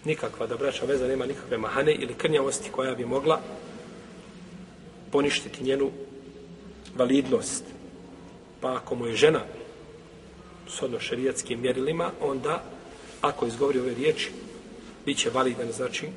nikakva, 0.05 0.47
da 0.47 0.57
braća 0.57 0.85
veza 0.85 1.07
nema 1.07 1.25
nikakve 1.25 1.57
mahane 1.57 1.93
ili 1.93 2.13
krnjavosti 2.13 2.71
koja 2.71 2.95
bi 2.95 3.05
mogla 3.05 3.41
poništiti 5.11 5.63
njenu 5.63 5.91
validnost. 6.95 7.63
Pa 8.61 8.75
ako 8.75 8.95
mu 8.95 9.07
je 9.07 9.15
žena 9.15 9.41
s 10.67 10.81
odno 10.81 10.97
mjerilima, 11.57 12.11
onda 12.21 12.63
ako 13.21 13.45
izgovori 13.45 13.79
ove 13.79 13.93
riječi, 13.93 14.31
bit 15.05 15.17
će 15.17 15.29
validan, 15.29 15.71
znači, 15.71 16.07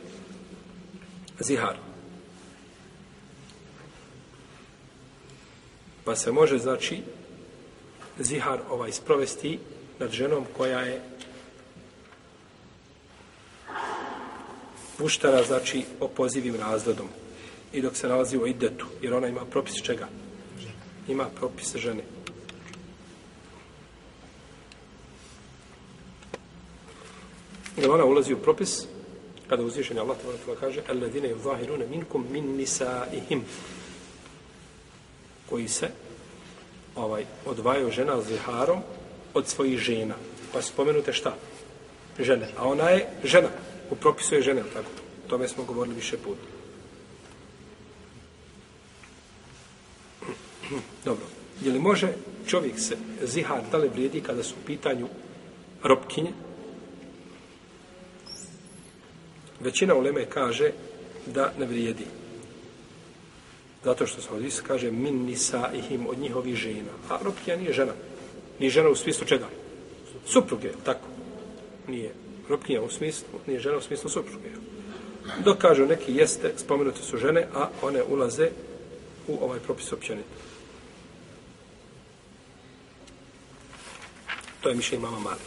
zihar. 1.40 1.76
Pa 6.04 6.16
se 6.16 6.32
može, 6.32 6.58
znači, 6.58 7.02
zihar 8.18 8.60
ovaj 8.70 8.92
sprovesti 8.92 9.58
nad 9.98 10.10
ženom 10.10 10.44
koja 10.56 10.80
je 10.80 11.00
puštara, 14.98 15.42
znači, 15.42 15.84
opozivim 16.00 16.56
razvodom. 16.56 17.08
I 17.72 17.80
dok 17.80 17.96
se 17.96 18.08
nalazi 18.08 18.38
u 18.38 18.46
idetu, 18.46 18.86
jer 19.02 19.14
ona 19.14 19.28
ima 19.28 19.44
propis 19.44 19.82
čega? 19.82 20.08
Ima 21.08 21.26
propis 21.38 21.76
žene. 21.76 22.02
Jer 27.76 27.90
ona 27.90 28.04
ulazi 28.04 28.34
u 28.34 28.38
propis, 28.38 28.86
kada 29.48 29.62
uzvišenje 29.62 30.00
Allah 30.00 30.16
tebara 30.16 30.60
kaže 30.60 30.82
Alladine 30.88 31.34
yuzahirune 31.34 31.88
minkum 31.90 32.26
min 32.30 32.56
nisaihim 32.56 33.44
koji 35.48 35.68
se 35.68 35.88
ovaj 36.96 37.24
odvajaju 37.46 37.90
žena 37.90 38.22
ziharom 38.22 38.80
od 39.34 39.48
svojih 39.48 39.78
žena. 39.78 40.14
Pa 40.52 40.62
spomenute 40.62 41.12
šta? 41.12 41.36
Žene. 42.18 42.48
A 42.56 42.68
ona 42.68 42.90
je 42.90 43.08
žena 43.24 43.48
u 43.90 43.96
propisu 43.96 44.34
je 44.34 44.42
žene, 44.42 44.62
tako? 44.72 44.90
O 45.26 45.28
tome 45.28 45.48
smo 45.48 45.64
govorili 45.64 45.96
više 45.96 46.16
puta. 46.16 46.46
Dobro. 51.04 51.24
Je 51.60 51.72
li 51.72 51.78
može 51.78 52.08
čovjek 52.46 52.78
se 52.78 52.96
zihar 53.22 53.62
da 53.70 53.76
li 53.76 53.88
vrijedi 53.88 54.20
kada 54.20 54.42
su 54.42 54.54
u 54.54 54.66
pitanju 54.66 55.08
ropkinje? 55.82 56.32
Većina 59.60 59.94
uleme 59.94 60.24
kaže 60.24 60.70
da 61.26 61.52
ne 61.58 61.66
vrijedi. 61.66 62.04
Zato 63.84 64.06
što 64.06 64.22
se 64.22 64.28
ovdje 64.32 64.50
kaže 64.66 64.90
min 64.90 65.24
nisa 65.24 65.70
ihim 65.74 66.06
od 66.06 66.18
njihovih 66.18 66.54
žena. 66.56 66.92
A 67.08 67.18
ropkinja 67.22 67.56
nije 67.56 67.72
žena. 67.72 67.92
Ni 68.58 68.70
žena 68.70 68.88
u 68.88 68.96
smislu 68.96 69.26
čega? 69.26 69.46
Supruge, 70.26 70.72
tako. 70.84 71.08
Nije 71.88 72.25
ropkinja 72.48 72.82
u 72.82 72.90
smislu, 72.90 73.28
nije 73.46 73.60
žena 73.60 73.76
u 73.76 73.80
smislu 73.80 74.10
supruge. 74.10 74.48
Dok 75.44 75.58
kažu 75.58 75.86
neki 75.86 76.14
jeste, 76.14 76.52
spomenute 76.56 77.02
su 77.02 77.16
žene, 77.16 77.46
a 77.54 77.68
one 77.82 78.02
ulaze 78.02 78.50
u 79.28 79.44
ovaj 79.44 79.58
propis 79.60 79.92
općenito. 79.92 80.28
To 84.60 84.68
je 84.68 84.74
mišljenje 84.74 85.02
mama 85.02 85.18
Malik. 85.18 85.42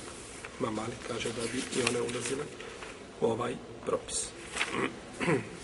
Mama 0.59 0.81
Malik 0.81 0.97
kaže 1.07 1.29
da 1.29 1.41
bi 1.41 1.57
i 1.79 1.83
one 1.89 2.01
ulazile 2.01 2.43
u 3.21 3.25
ovaj 3.25 3.55
propis. 3.85 4.27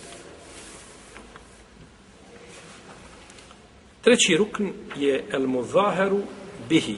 Treći 4.01 4.37
rukn 4.37 4.67
je 4.95 5.25
el 5.31 5.47
muzaheru 5.47 6.21
bihi, 6.69 6.97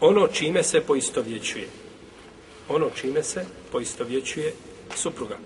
ono 0.00 0.28
čime 0.28 0.62
se 0.62 0.80
poistovjećuje. 0.80 1.68
Ono 2.68 2.90
čime 2.90 3.22
se 3.22 3.44
poistovjećuje 3.72 4.54
supruga. 4.96 5.38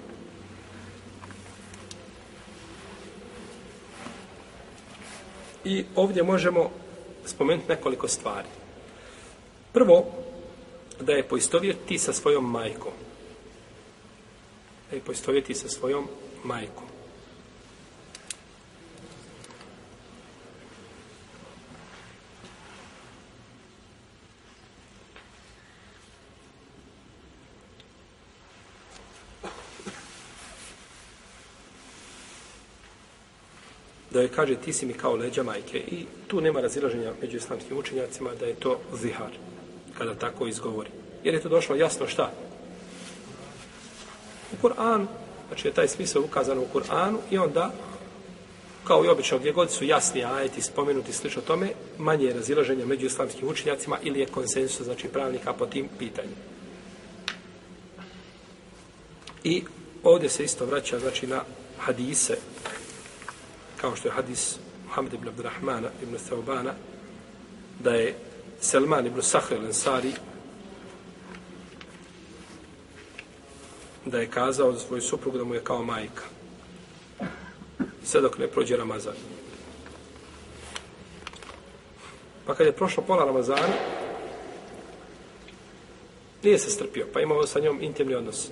I 5.65 5.85
ovdje 5.97 6.23
možemo 6.23 6.71
spomenuti 7.25 7.69
nekoliko 7.69 8.09
stvari. 8.09 8.49
Prvo, 9.73 10.07
da 11.01 11.13
je 11.13 11.29
poistovjeti 11.29 11.99
sa 11.99 12.13
svojom 12.13 12.51
majkom. 12.51 12.93
Da 14.91 14.97
je 14.97 15.03
poistovjeti 15.03 15.55
sa 15.55 15.69
svojom 15.69 16.09
majkom. 16.45 16.88
Da 34.19 34.23
je 34.23 34.29
kaže 34.29 34.55
ti 34.57 34.73
si 34.73 34.87
mi 34.87 34.93
kao 34.93 35.17
leđa 35.17 35.43
majke 35.43 35.79
i 35.79 36.07
tu 36.27 36.41
nema 36.41 36.61
razilaženja 36.61 37.13
među 37.23 37.37
islamskim 37.37 37.79
učenjacima 37.79 38.31
da 38.41 38.47
je 38.47 38.55
to 38.55 38.81
zihar 38.95 39.31
kada 39.99 40.15
tako 40.15 40.47
izgovori. 40.47 40.91
Jer 41.25 41.35
je 41.35 41.41
to 41.41 41.49
došlo 41.49 41.77
jasno 41.77 42.07
šta? 42.07 42.33
U 44.53 44.67
Kur'an, 44.67 45.07
znači 45.49 45.69
je 45.69 45.75
taj 45.75 45.89
smisao 45.89 46.23
ukazano 46.23 46.63
u 46.63 46.79
Kur'anu 46.79 47.19
i 47.31 47.39
onda 47.39 47.71
kao 48.85 49.05
i 49.05 49.09
obično 49.09 49.39
gdje 49.39 49.53
god 49.53 49.71
su 49.71 49.85
jasni 49.85 50.25
ajeti 50.25 50.63
spomenuti 50.63 51.13
slično 51.13 51.43
tome, 51.43 51.69
manje 51.99 52.25
je 52.25 52.35
razilaženja 52.35 52.87
među 52.87 53.07
islamskim 53.07 53.49
učenjacima 53.49 53.99
ili 54.03 54.21
je 54.21 54.27
konsensus, 54.27 54.85
znači 54.87 55.09
pravnika 55.09 55.53
po 55.53 55.67
tim 55.67 55.89
pitanjima. 55.99 56.43
I 59.45 59.63
ovdje 60.03 60.29
se 60.29 60.45
isto 60.45 60.67
vraća 60.67 60.99
znači 60.99 61.27
na 61.27 61.41
hadise 61.79 62.37
kao 63.81 63.97
što 63.97 64.09
je 64.09 64.13
hadis 64.13 64.57
Muhammed 64.87 65.15
ibn 65.15 65.29
Abdurrahmana 65.29 65.89
ibn 66.03 66.17
Thaubana 66.29 66.73
da 67.81 67.95
je 67.95 68.15
Selman 68.61 69.07
ibn 69.07 69.23
Sahr 69.23 69.55
al-Ansari 69.55 70.13
da 74.05 74.19
je 74.19 74.31
kazao 74.31 74.73
za 74.73 74.79
svoju 74.79 75.03
suprugu 75.03 75.39
da 75.39 75.45
mu 75.45 75.55
je 75.55 75.65
kao 75.65 75.83
majka. 75.85 76.23
Sve 78.05 78.21
dok 78.21 78.39
ne 78.39 78.47
prođe 78.47 78.77
Ramazan. 78.77 79.15
Pa 82.47 82.55
kad 82.55 82.67
je 82.67 82.73
prošlo 82.73 83.03
pola 83.03 83.25
Ramazana, 83.25 83.75
nije 86.43 86.59
se 86.59 86.71
strpio, 86.71 87.07
pa 87.13 87.21
imao 87.21 87.47
sa 87.47 87.61
njom 87.61 87.83
intimni 87.83 88.15
odnos. 88.15 88.49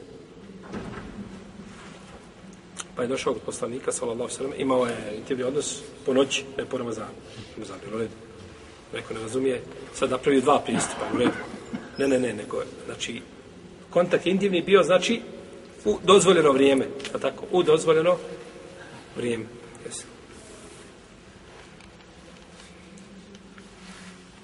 Pa 2.97 3.03
je 3.03 3.09
došao 3.09 3.33
kod 3.33 3.43
poslanika, 3.43 3.93
sallallahu 3.93 4.31
sallam, 4.31 4.53
imao 4.57 4.87
je 4.87 4.97
intimni 5.17 5.45
odnos 5.45 5.81
po 6.07 6.15
noći, 6.15 6.45
ne 6.59 6.65
po 6.65 6.79
Ramazanu. 6.79 7.15
Ramazanu, 7.55 7.81
u 7.95 7.99
redu. 7.99 8.15
Neko 8.95 9.15
ne 9.15 9.21
razumije, 9.21 9.63
sad 9.95 10.11
napravio 10.11 10.41
dva 10.41 10.61
pristupa, 10.61 11.07
u 11.15 11.19
redu. 11.19 11.33
Ne, 11.99 12.09
ne, 12.09 12.19
ne, 12.19 12.33
nego, 12.33 12.63
znači, 12.87 13.23
kontakt 13.91 14.27
intimni 14.27 14.63
bio, 14.63 14.83
znači, 14.83 15.21
u 15.85 15.99
dozvoljeno 16.05 16.53
vrijeme, 16.53 16.87
a 17.15 17.19
tako, 17.19 17.45
u 17.53 17.63
dozvoljeno 17.63 18.17
vrijeme. 19.17 19.45
Yes. 19.89 20.03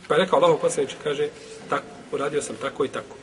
Pa 0.09 0.15
je 0.15 0.21
rekao 0.21 0.39
Allah 0.39 0.59
poslaniče, 0.61 0.97
kaže, 1.03 1.29
tako, 1.69 1.85
uradio 2.13 2.43
sam 2.43 2.57
tako 2.57 2.85
i 2.85 2.89
tako. 2.89 3.17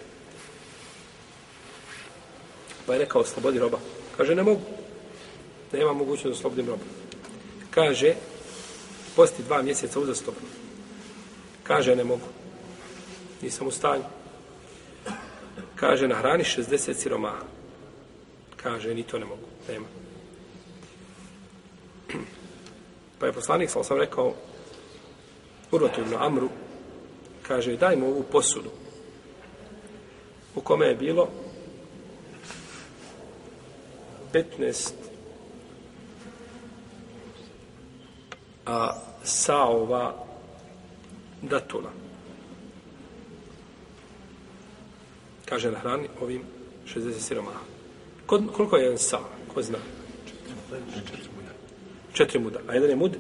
Pa 2.86 2.94
je 2.94 3.00
rekao, 3.00 3.26
slobodi 3.26 3.60
roba. 3.60 3.78
Kaže, 4.18 4.36
ne 4.36 4.44
mogu 4.44 4.62
nema 5.74 5.94
mogućnost 5.94 6.38
da 6.38 6.42
slobodim 6.42 6.68
roba. 6.68 6.84
Kaže, 7.72 8.16
posti 9.16 9.44
dva 9.44 9.62
mjeseca 9.62 10.00
uzastopno. 10.00 10.48
Kaže, 11.64 11.96
ne 11.96 12.04
mogu. 12.04 12.26
Nisam 13.42 13.68
u 13.68 13.72
stanju. 13.72 14.04
Kaže, 15.76 16.08
nahrani 16.08 16.44
60 16.44 16.94
siromaha. 16.94 17.44
Kaže, 18.56 18.94
ni 18.94 19.04
to 19.04 19.20
ne 19.20 19.26
mogu. 19.26 19.48
Nema. 19.68 19.86
Pa 23.20 23.26
je 23.26 23.34
poslanik, 23.34 23.70
sam 23.70 23.84
sam 23.84 23.98
rekao, 23.98 24.34
Urvatu 25.72 26.02
ibn 26.02 26.16
Amru, 26.20 26.50
kaže, 27.48 27.78
daj 27.78 27.96
mu 27.96 28.08
ovu 28.08 28.24
posudu 28.32 28.70
u 30.56 30.62
kome 30.62 30.88
je 30.88 30.96
bilo 30.96 31.28
15 34.34 34.92
a, 38.70 38.94
saova 39.24 40.14
datula. 41.42 41.90
Kaže 45.46 45.72
na 45.72 45.80
hrani 45.80 46.08
ovim 46.22 46.42
60 46.86 47.20
siromaha. 47.20 47.60
Kod, 48.26 48.44
koliko 48.54 48.78
je 48.78 48.84
jedan 48.84 48.98
sa? 48.98 49.20
Ko 49.54 49.62
zna? 49.62 49.78
Četiri 52.14 52.40
muda. 52.40 52.60
A 52.68 52.74
jedan 52.74 52.90
je 52.90 52.96
mud? 52.96 53.18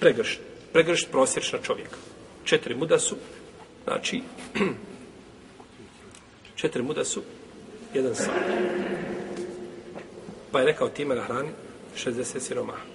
Pregršt. 0.00 0.40
Pregršt 0.72 1.10
prosječna 1.10 1.58
čovjeka. 1.62 1.96
Četiri 2.44 2.74
muda 2.74 2.98
su, 2.98 3.16
znači, 3.84 4.22
četiri 6.60 6.82
muda 6.82 7.04
su, 7.04 7.22
jedan 7.94 8.14
sa. 8.14 8.30
Pa 10.52 10.60
je 10.60 10.66
rekao 10.66 10.88
time 10.88 11.14
na 11.14 11.22
hrani 11.22 11.48
60 11.96 12.40
siromaha. 12.40 12.91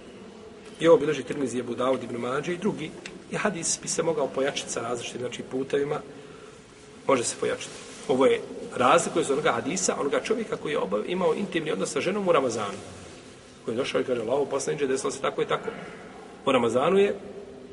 I 0.80 0.88
ovo 0.88 0.98
bileži 0.98 1.24
Tirmizi 1.24 1.60
Ebu 1.60 1.76
Dawud 1.76 2.04
ibn 2.04 2.18
Mađe 2.18 2.54
i 2.54 2.58
drugi. 2.58 2.92
I 3.32 3.36
hadis 3.36 3.80
bi 3.82 3.88
se 3.88 4.04
mogao 4.04 4.28
pojačiti 4.28 4.72
sa 4.72 4.82
različitim 4.82 5.22
znači, 5.22 5.44
putevima. 5.52 6.00
Može 7.08 7.24
se 7.24 7.36
pojačiti. 7.40 7.74
Ovo 8.08 8.26
je 8.26 8.42
razlikuje 8.76 9.22
iz 9.22 9.32
onoga 9.32 9.52
hadisa, 9.52 9.96
onoga 10.00 10.20
čovjeka 10.24 10.58
koji 10.58 10.72
je 10.72 10.80
obav, 10.80 11.10
imao 11.10 11.36
intimni 11.36 11.72
odnos 11.72 11.92
sa 11.92 12.02
ženom 12.02 12.28
u 12.28 12.32
Ramazanu. 12.32 12.78
Koji 13.66 13.76
je 13.76 13.78
došao 13.78 14.02
i 14.02 14.04
kaže, 14.04 14.24
lavo 14.24 14.46
poslaniče, 14.46 14.88
desilo 14.88 15.12
se 15.12 15.22
tako 15.22 15.42
i 15.42 15.46
tako. 15.46 15.70
U 16.46 16.52
Ramazanu 16.52 16.98
je, 16.98 17.16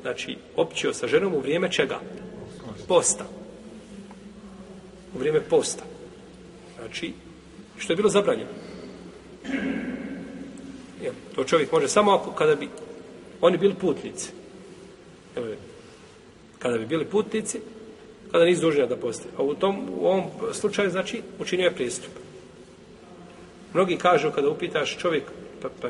znači, 0.01 0.37
općio 0.55 0.93
sa 0.93 1.07
ženom 1.07 1.33
u 1.33 1.39
vrijeme 1.39 1.71
čega? 1.71 1.99
Posta. 2.87 3.25
U 5.15 5.19
vrijeme 5.19 5.41
posta. 5.41 5.83
Znači, 6.79 7.13
što 7.77 7.93
je 7.93 7.97
bilo 7.97 8.09
zabranjeno. 8.09 8.49
Jel, 11.01 11.13
to 11.35 11.43
čovjek 11.43 11.71
može 11.71 11.87
samo 11.87 12.11
ako, 12.11 12.31
kada 12.31 12.55
bi 12.55 12.69
Oni 13.41 13.57
bili 13.57 13.75
putnici. 13.75 14.29
Evo, 15.35 15.47
kada 16.59 16.77
bi 16.77 16.85
bili 16.85 17.05
putnici, 17.05 17.59
kada 18.31 18.45
nisu 18.45 18.61
dužni 18.61 18.87
da 18.87 18.95
poste. 18.95 19.29
A 19.37 19.43
u, 19.43 19.55
tom, 19.55 19.89
u 19.99 20.05
ovom 20.07 20.23
slučaju, 20.53 20.89
znači, 20.89 21.21
učinio 21.39 21.63
je 21.63 21.75
pristup. 21.75 22.11
Mnogi 23.73 23.97
kažu, 23.97 24.31
kada 24.31 24.49
upitaš 24.49 24.97
čovjek, 24.97 25.23
pa, 25.61 25.69
pa 25.81 25.89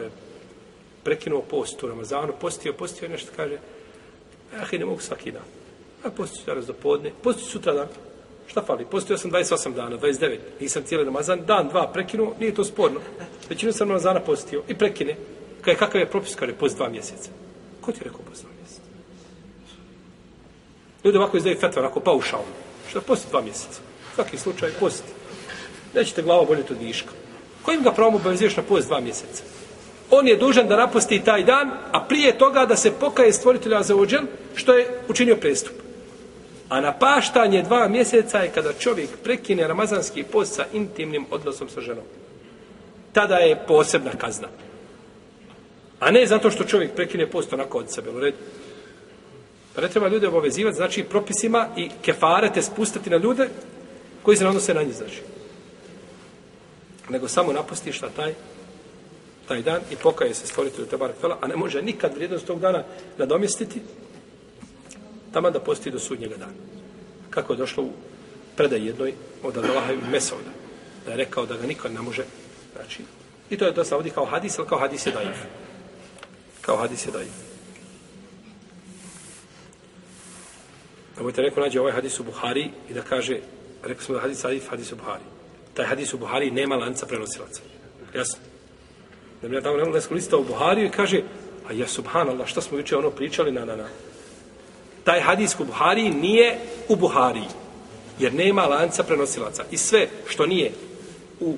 prekinuo 1.03 1.41
post 1.41 1.83
u 1.83 1.87
Ramazanu, 1.87 2.33
postio, 2.41 2.73
postio 2.73 3.09
nešto, 3.09 3.31
kaže, 3.35 3.57
ah, 4.57 4.77
ne 4.77 4.85
mogu 4.85 5.01
svaki 5.01 5.31
dan. 5.31 5.43
A 6.03 6.09
postio 6.09 6.43
danas 6.45 6.65
do 6.65 6.73
podne, 6.73 7.11
postio 7.23 7.45
sutra 7.45 7.73
dan. 7.73 7.87
Šta 8.47 8.61
fali? 8.61 8.85
Postio 8.85 9.17
sam 9.17 9.31
28 9.31 9.73
dana, 9.73 9.97
29. 9.97 10.37
Nisam 10.59 10.83
cijeli 10.83 11.05
Ramazan, 11.05 11.45
dan, 11.45 11.69
dva 11.69 11.91
prekinuo, 11.93 12.35
nije 12.39 12.53
to 12.53 12.63
sporno. 12.63 12.99
Većinu 13.49 13.73
sam 13.73 13.87
Ramazana 13.87 14.19
postio 14.19 14.63
i 14.67 14.75
prekine. 14.75 15.15
Kaj, 15.65 15.75
kakav 15.75 16.01
je 16.01 16.09
propis 16.09 16.35
kada 16.35 16.51
je 16.51 16.57
post 16.57 16.75
dva 16.75 16.89
mjeseca? 16.89 17.29
Ko 17.81 17.91
ti 17.91 17.99
je 17.99 18.03
rekao 18.03 18.21
post 18.29 18.41
dva 18.41 18.51
mjeseca? 18.61 18.81
Ljudi 21.03 21.17
ovako 21.17 21.37
izdaju 21.37 21.59
fetva, 21.59 21.81
onako 21.81 21.99
paušalno. 21.99 22.53
Što 22.89 23.01
post 23.01 23.29
dva 23.29 23.41
mjeseca? 23.41 23.81
Svaki 24.15 24.37
slučaj 24.37 24.69
posti. 24.79 25.11
Nećete 25.93 26.21
glava 26.21 26.45
boljeti 26.45 26.73
od 26.73 26.79
viška. 26.79 27.11
Kojim 27.61 27.83
ga 27.83 27.91
pravom 27.91 28.15
obavezuješ 28.15 28.57
na 28.57 28.63
post 28.63 28.87
dva 28.87 28.99
mjeseca? 28.99 29.43
on 30.11 30.27
je 30.27 30.37
dužan 30.37 30.67
da 30.67 30.75
napusti 30.75 31.21
taj 31.23 31.43
dan, 31.43 31.71
a 31.91 32.05
prije 32.09 32.37
toga 32.37 32.65
da 32.65 32.75
se 32.75 32.91
pokaje 32.91 33.33
stvoritelja 33.33 33.83
za 33.83 33.95
ođel, 33.95 34.21
što 34.55 34.73
je 34.73 34.99
učinio 35.09 35.35
prestup. 35.35 35.73
A 36.69 36.81
napaštanje 36.81 37.63
dva 37.63 37.87
mjeseca 37.87 38.39
je 38.39 38.51
kada 38.51 38.73
čovjek 38.73 39.09
prekine 39.23 39.67
ramazanski 39.67 40.23
post 40.23 40.55
sa 40.55 40.65
intimnim 40.73 41.25
odnosom 41.31 41.69
sa 41.69 41.81
ženom. 41.81 42.03
Tada 43.13 43.35
je 43.35 43.63
posebna 43.67 44.11
kazna. 44.11 44.47
A 45.99 46.11
ne 46.11 46.25
zato 46.25 46.51
što 46.51 46.63
čovjek 46.63 46.91
prekine 46.95 47.27
post 47.27 47.53
onako 47.53 47.77
od 47.77 47.91
sebe. 47.91 48.09
U 48.09 48.19
redu. 48.19 48.37
Pa 49.75 49.81
ne 49.81 49.89
treba 49.89 50.07
ljude 50.07 50.27
obavezivati, 50.27 50.77
znači 50.77 51.03
propisima 51.03 51.67
i 51.77 51.89
kefarete 52.01 52.61
spustati 52.61 53.09
na 53.09 53.17
ljude 53.17 53.49
koji 54.23 54.37
se 54.37 54.43
ne 54.43 54.49
odnose 54.49 54.73
na 54.73 54.83
njih, 54.83 54.95
znači. 54.95 55.21
Nego 57.09 57.27
samo 57.27 57.53
napustiš 57.53 58.01
na 58.01 58.09
taj 58.09 58.33
taj 59.47 59.61
dan 59.61 59.81
i 59.91 59.95
pokaje 59.95 60.33
se 60.33 60.47
stvoritelju 60.47 60.87
Tebar 60.87 61.11
Kvela, 61.19 61.37
a 61.41 61.47
ne 61.47 61.55
može 61.55 61.81
nikad 61.81 62.15
vrijednost 62.15 62.45
tog 62.45 62.59
dana 62.59 62.83
nadomjestiti 63.17 63.81
tamo 65.33 65.51
da 65.51 65.59
postoji 65.59 65.93
do 65.93 65.99
sudnjega 65.99 66.37
dana. 66.37 66.53
Kako 67.29 67.53
je 67.53 67.57
došlo 67.57 67.83
u 67.83 67.89
predaj 68.55 68.85
jednoj 68.87 69.13
od 69.43 69.57
Allaha 69.57 69.93
i 69.93 70.11
Mesovda, 70.11 70.51
da 71.05 71.11
je 71.11 71.17
rekao 71.17 71.45
da 71.45 71.57
ga 71.57 71.67
nikad 71.67 71.93
ne 71.93 72.01
može, 72.01 72.23
znači, 72.75 73.03
i 73.49 73.57
to 73.57 73.65
je 73.65 73.71
dosta 73.71 73.95
ovdje 73.95 74.11
kao 74.11 74.25
hadis, 74.25 74.59
ali 74.59 74.67
kao 74.67 74.79
hadis 74.79 75.05
je 75.05 75.11
daif. 75.11 75.37
Kao 76.65 76.77
hadis 76.77 77.05
je 77.05 77.11
daif. 77.11 77.33
Da 81.15 81.23
budete 81.23 81.41
neko 81.41 81.59
nađe 81.59 81.79
ovaj 81.79 81.93
hadis 81.93 82.19
u 82.19 82.23
Buhari 82.23 82.69
i 82.89 82.93
da 82.93 83.01
kaže, 83.01 83.39
rekli 83.83 84.05
smo 84.05 84.15
da 84.15 84.21
hadis 84.21 84.43
hadis, 84.43 84.63
hadis 84.69 84.91
u 84.91 84.95
Buhari. 84.95 85.23
Taj 85.73 85.85
hadis 85.85 86.13
u 86.13 86.17
Buhari 86.17 86.51
nema 86.51 86.75
lanca 86.75 87.05
prenosilaca. 87.05 87.61
Jasno? 88.13 88.39
Da 89.41 89.47
mi 89.47 89.55
ja 89.55 89.61
tamo 89.61 89.77
neko 89.77 90.13
lista 90.13 90.37
u 90.37 90.43
Buhariju 90.43 90.85
i 90.85 90.91
kaže, 90.91 91.21
a 91.69 91.73
ja 91.73 91.87
subhanallah, 91.87 92.47
šta 92.47 92.61
smo 92.61 92.77
juče 92.77 92.97
ono 92.97 93.09
pričali, 93.09 93.51
na, 93.51 93.65
na, 93.65 93.75
na. 93.75 93.87
Taj 95.03 95.21
hadis 95.21 95.55
u 95.59 95.65
Buhari 95.65 96.09
nije 96.09 96.57
u 96.89 96.95
Buhariji, 96.95 97.47
jer 98.19 98.33
nema 98.33 98.65
lanca 98.65 99.03
prenosilaca. 99.03 99.63
I 99.71 99.77
sve 99.77 100.07
što 100.27 100.45
nije 100.45 100.71
u 101.39 101.55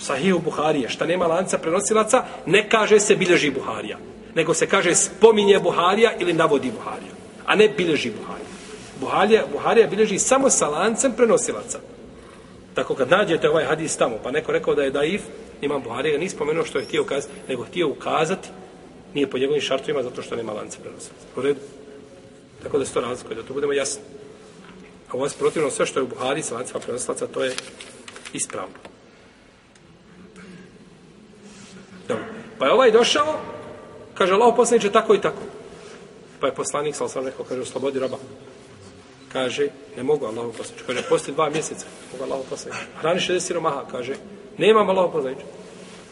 Sahihu 0.00 0.38
Buharije, 0.38 0.88
što 0.88 1.06
nema 1.06 1.26
lanca 1.26 1.58
prenosilaca, 1.58 2.24
ne 2.46 2.68
kaže 2.68 3.00
se 3.00 3.16
bilježi 3.16 3.50
Buharija, 3.50 3.98
nego 4.34 4.54
se 4.54 4.66
kaže 4.66 4.94
spominje 4.94 5.58
Buharija 5.58 6.12
ili 6.18 6.32
navodi 6.32 6.70
Buharija, 6.70 7.12
a 7.46 7.54
ne 7.54 7.68
bilježi 7.68 8.10
Buharija. 8.10 8.54
Buharija, 9.00 9.44
Buharija 9.52 9.86
bilježi 9.86 10.18
samo 10.18 10.50
sa 10.50 10.68
lancem 10.68 11.12
prenosilaca. 11.12 11.78
Tako 12.74 12.94
kad 12.94 13.10
nađete 13.10 13.50
ovaj 13.50 13.64
hadis 13.64 13.96
tamo, 13.96 14.16
pa 14.22 14.30
neko 14.30 14.52
rekao 14.52 14.74
da 14.74 14.82
je 14.82 14.90
daif, 14.90 15.22
imam 15.62 15.82
Buharija, 15.82 16.18
nije 16.18 16.30
spomenuo 16.30 16.64
što 16.64 16.78
je 16.78 16.84
htio 16.84 17.02
ukazati, 17.02 17.34
nego 17.48 17.64
htio 17.64 17.88
ukazati, 17.88 18.48
nije 19.14 19.30
po 19.30 19.38
njegovim 19.38 19.62
šartovima 19.62 20.02
zato 20.02 20.22
što 20.22 20.36
nema 20.36 20.52
lance 20.52 20.78
prenosilaca. 20.82 21.26
U 21.36 21.42
redu? 21.42 21.60
Tako 22.62 22.78
da 22.78 22.84
se 22.84 22.94
to 22.94 23.00
razlikuje, 23.00 23.36
da 23.36 23.42
to 23.42 23.54
budemo 23.54 23.72
jasni. 23.72 24.02
A 25.08 25.12
ovo 25.12 25.24
je 25.24 25.30
protivno 25.38 25.70
sve 25.70 25.86
što 25.86 26.00
je 26.00 26.04
u 26.04 26.08
Buhari 26.08 26.42
sa 26.42 26.54
lancima 26.54 26.80
prenosilaca, 26.80 27.26
to 27.26 27.44
je 27.44 27.54
ispravno. 28.32 28.74
Dobro. 32.08 32.24
Pa 32.58 32.66
je 32.66 32.72
ovaj 32.72 32.90
došao, 32.90 33.40
kaže 34.14 34.32
Allah 34.32 34.54
poslaniče 34.56 34.92
tako 34.92 35.14
i 35.14 35.20
tako. 35.20 35.42
Pa 36.40 36.46
je 36.46 36.54
poslanik, 36.54 36.96
sal 36.96 37.08
sam 37.08 37.26
rekao, 37.26 37.44
kaže, 37.44 37.60
oslobodi 37.60 37.98
roba. 37.98 38.16
Kaže, 39.32 39.68
ne 39.96 40.02
mogu 40.02 40.26
Allah 40.26 40.46
poslaniče. 40.58 40.84
Kaže, 40.86 41.02
posti 41.08 41.32
dva 41.32 41.50
mjeseca, 41.50 41.86
mogu 42.12 42.32
Allah 42.32 42.46
poslaniče. 42.50 42.84
Hrani 43.00 43.20
60 43.20 43.40
siromaha, 43.40 43.84
kaže, 43.90 44.14
Nema 44.58 44.80
Allah 44.80 45.10
poslaniče. 45.12 45.44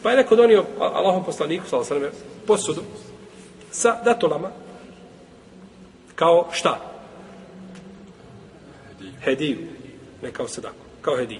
Pa 0.03 0.11
je 0.11 0.17
neko 0.17 0.35
donio 0.35 0.65
Allahom 0.79 1.23
poslaniku, 1.23 1.67
sal 1.67 1.83
sam 1.83 2.01
posudu 2.47 2.81
sa 3.71 4.01
datolama 4.05 4.51
kao 6.15 6.49
šta? 6.51 6.79
Hediju. 9.23 9.57
Ne 10.21 10.31
kao 10.31 10.47
sadaku. 10.47 10.85
Kao 11.01 11.17
hediju. 11.17 11.39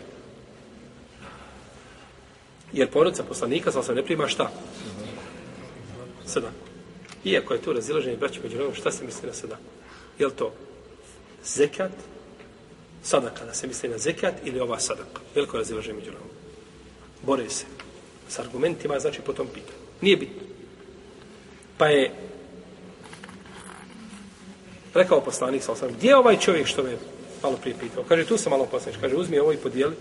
Jer 2.74 2.92
porodica 2.92 3.24
poslanika, 3.24 3.72
sal 3.72 3.84
sam 3.84 3.96
ne 3.96 4.04
prima 4.04 4.28
šta? 4.28 4.52
Sadaku. 6.34 6.66
Iako 7.26 7.54
je 7.54 7.62
tu 7.62 7.74
razilaženje 7.74 8.18
braća 8.18 8.40
među 8.44 8.58
nama, 8.58 8.74
šta 8.74 8.92
se 8.92 9.06
misli 9.06 9.28
na 9.28 9.34
sadaku? 9.34 9.70
Je 10.20 10.26
li 10.28 10.34
to 10.34 10.54
zekat, 11.46 11.92
sadaka, 13.04 13.46
da 13.46 13.54
se 13.54 13.68
misli 13.68 13.90
na 13.90 13.98
zekat 13.98 14.34
ili 14.46 14.60
ova 14.60 14.80
sadaka? 14.80 15.22
Veliko 15.36 15.58
razilaženje 15.58 16.00
među 16.00 16.12
nama 16.12 16.34
bore 17.26 17.50
se 17.50 17.66
s 18.30 18.40
argumentima, 18.40 19.00
znači 19.00 19.22
po 19.22 19.34
tom 19.34 19.48
pitanju. 19.48 19.84
Nije 20.02 20.18
bitno. 20.18 20.42
Pa 21.78 21.88
je 21.88 22.12
rekao 24.94 25.22
poslanik, 25.22 25.64
sam, 25.64 25.90
gdje 25.98 26.08
je 26.08 26.16
ovaj 26.16 26.40
čovjek 26.40 26.68
što 26.68 26.84
me 26.84 26.98
malo 27.44 27.58
prije 27.58 27.76
pitao? 27.80 28.04
Kaže, 28.04 28.26
tu 28.26 28.38
sam 28.38 28.50
malo 28.52 28.66
poslanik, 28.66 29.02
Kaže, 29.02 29.16
uzmi 29.16 29.40
ovo 29.40 29.54
i 29.54 29.58
podijeli, 29.58 29.96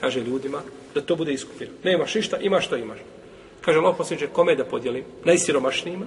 kaže 0.00 0.20
ljudima, 0.20 0.62
da 0.94 1.00
to 1.00 1.16
bude 1.16 1.32
iskupljeno. 1.32 1.72
Ne 1.84 1.92
imaš 1.92 2.14
ništa, 2.14 2.38
imaš 2.38 2.66
što 2.66 2.76
imaš. 2.76 2.98
Kaže, 3.62 3.78
Allah 3.78 3.94
poslaniče, 3.96 4.26
kome 4.26 4.54
da 4.54 4.64
podijelim? 4.64 5.04
Najsiromašnijima? 5.24 6.06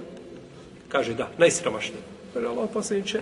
Kaže, 0.88 1.14
da, 1.14 1.30
najsiromašnijima. 1.38 2.04
Kaže, 2.34 2.46
Allah 2.46 2.68
poslaniče, 2.72 3.20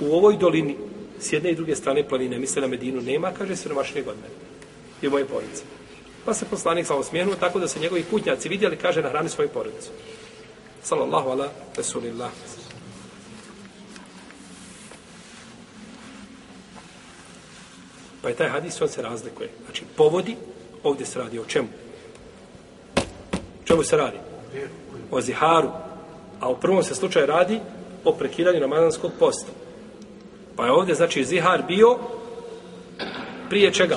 u 0.00 0.12
ovoj 0.14 0.36
dolini, 0.36 0.76
s 1.20 1.32
jedne 1.32 1.50
i 1.50 1.54
druge 1.54 1.76
strane 1.76 2.08
planine, 2.08 2.38
misle 2.38 2.62
na 2.62 2.68
Medinu, 2.68 3.00
nema, 3.00 3.32
kaže, 3.32 3.56
siromašnijeg 3.56 4.08
od 4.08 4.16
mene. 4.16 4.34
I 5.02 5.08
moje 5.08 5.24
porodice. 5.24 5.62
Pa 6.24 6.34
se 6.34 6.46
poslanik 6.50 6.86
sa 6.86 6.94
osmijenuo 6.94 7.34
tako 7.34 7.58
da 7.58 7.68
se 7.68 7.80
njegovi 7.80 8.04
putnjaci 8.10 8.48
vidjeli, 8.48 8.76
kaže, 8.76 9.02
na 9.02 9.08
hrani 9.08 9.28
svoju 9.28 9.48
porodicu. 9.48 9.90
Salallahu 10.82 11.30
ala 11.30 11.48
Rasulillah. 11.76 12.30
Pa 18.22 18.28
je 18.28 18.34
taj 18.34 18.48
hadis, 18.48 18.80
on 18.80 18.88
se 18.88 19.02
razlikuje. 19.02 19.48
Znači, 19.64 19.84
povodi, 19.96 20.36
ovdje 20.82 21.06
se 21.06 21.18
radi 21.18 21.38
o 21.38 21.44
čemu? 21.44 21.68
Čemu 23.70 23.82
se 23.82 23.96
radi? 23.96 24.18
O 25.10 25.20
ziharu. 25.20 25.70
A 26.40 26.48
u 26.48 26.60
prvom 26.60 26.82
se 26.82 26.94
slučaju 26.94 27.26
radi 27.26 27.60
o 28.04 28.12
prekidanju 28.12 28.60
ramazanskog 28.60 29.12
posta. 29.18 29.52
Pa 30.56 30.66
je 30.66 30.72
ovdje, 30.72 30.94
znači, 30.94 31.24
zihar 31.24 31.62
bio 31.68 31.98
prije 33.48 33.72
čega? 33.72 33.96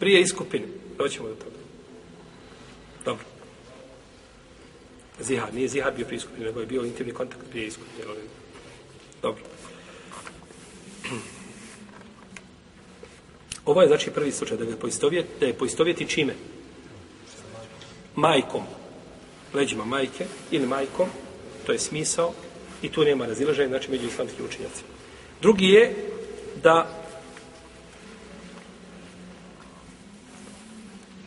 prije 0.00 0.20
iskupine. 0.20 0.66
Doćemo 0.98 1.28
do 1.28 1.34
toga. 1.34 1.56
Dobro. 3.04 3.24
Zihar, 5.20 5.54
nije 5.54 5.68
zihar 5.68 5.92
bio 5.96 6.06
prije 6.06 6.16
iskupine, 6.16 6.46
nego 6.46 6.60
je 6.60 6.66
bio 6.66 6.84
intimni 6.84 7.12
kontakt 7.12 7.42
prije 7.50 7.66
iskupine. 7.66 8.04
Dobro. 9.22 9.42
Ovo 13.64 13.82
je 13.82 13.88
znači 13.88 14.10
prvi 14.10 14.32
slučaj 14.32 14.56
da 14.56 14.64
ga 14.64 14.76
poistovjeti, 14.76 15.28
da 15.40 15.46
je 15.46 15.54
poistovjeti 15.54 16.08
čime? 16.08 16.34
Majkom. 18.16 18.62
Leđima 19.54 19.84
majke 19.84 20.26
ili 20.50 20.66
majkom. 20.66 21.08
To 21.66 21.72
je 21.72 21.78
smisao 21.78 22.32
i 22.82 22.88
tu 22.88 23.04
nema 23.04 23.26
razilaženja, 23.26 23.68
znači 23.68 23.90
među 23.90 24.06
islamskim 24.06 24.44
učenjacima. 24.44 24.88
Drugi 25.42 25.66
je 25.66 26.10
da 26.62 27.00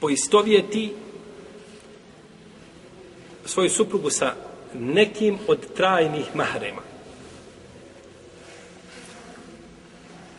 poistovjeti 0.02 0.94
svoju 3.46 3.70
suprugu 3.70 4.10
sa 4.10 4.34
nekim 4.74 5.40
od 5.48 5.74
trajnih 5.76 6.36
mahrema. 6.36 6.82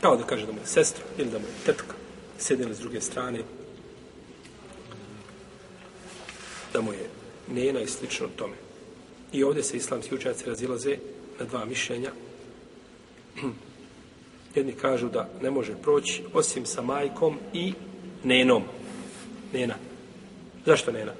Kao 0.01 0.17
da 0.17 0.25
kaže 0.25 0.47
da 0.47 0.53
mu 0.53 0.59
je 0.59 0.67
sestra 0.67 1.05
ili 1.19 1.31
da 1.31 1.39
mu 1.39 1.45
je 1.45 1.65
tetka, 1.67 1.95
sedeli 2.39 2.75
s 2.75 2.79
druge 2.79 3.01
strane, 3.01 3.41
da 6.75 6.81
mu 6.81 6.93
je 6.93 7.09
nena 7.49 7.81
i 7.81 7.87
slično 7.87 8.29
tome. 8.37 8.55
I 9.33 9.45
ovdje 9.45 9.63
se 9.63 9.77
islamski 9.77 10.15
učenjaci 10.15 10.47
razilaze 10.47 10.97
na 11.39 11.45
dva 11.45 11.65
mišljenja. 11.65 12.11
Jedni 14.55 14.73
kažu 14.73 15.09
da 15.09 15.29
ne 15.43 15.51
može 15.51 15.75
proći 15.83 16.23
osim 16.33 16.67
sa 16.67 16.83
majkom 16.83 17.39
i 17.53 17.73
nenom. 18.25 18.63
Nena. 19.53 19.75
Zašto 20.67 20.93
Nena? 20.93 21.13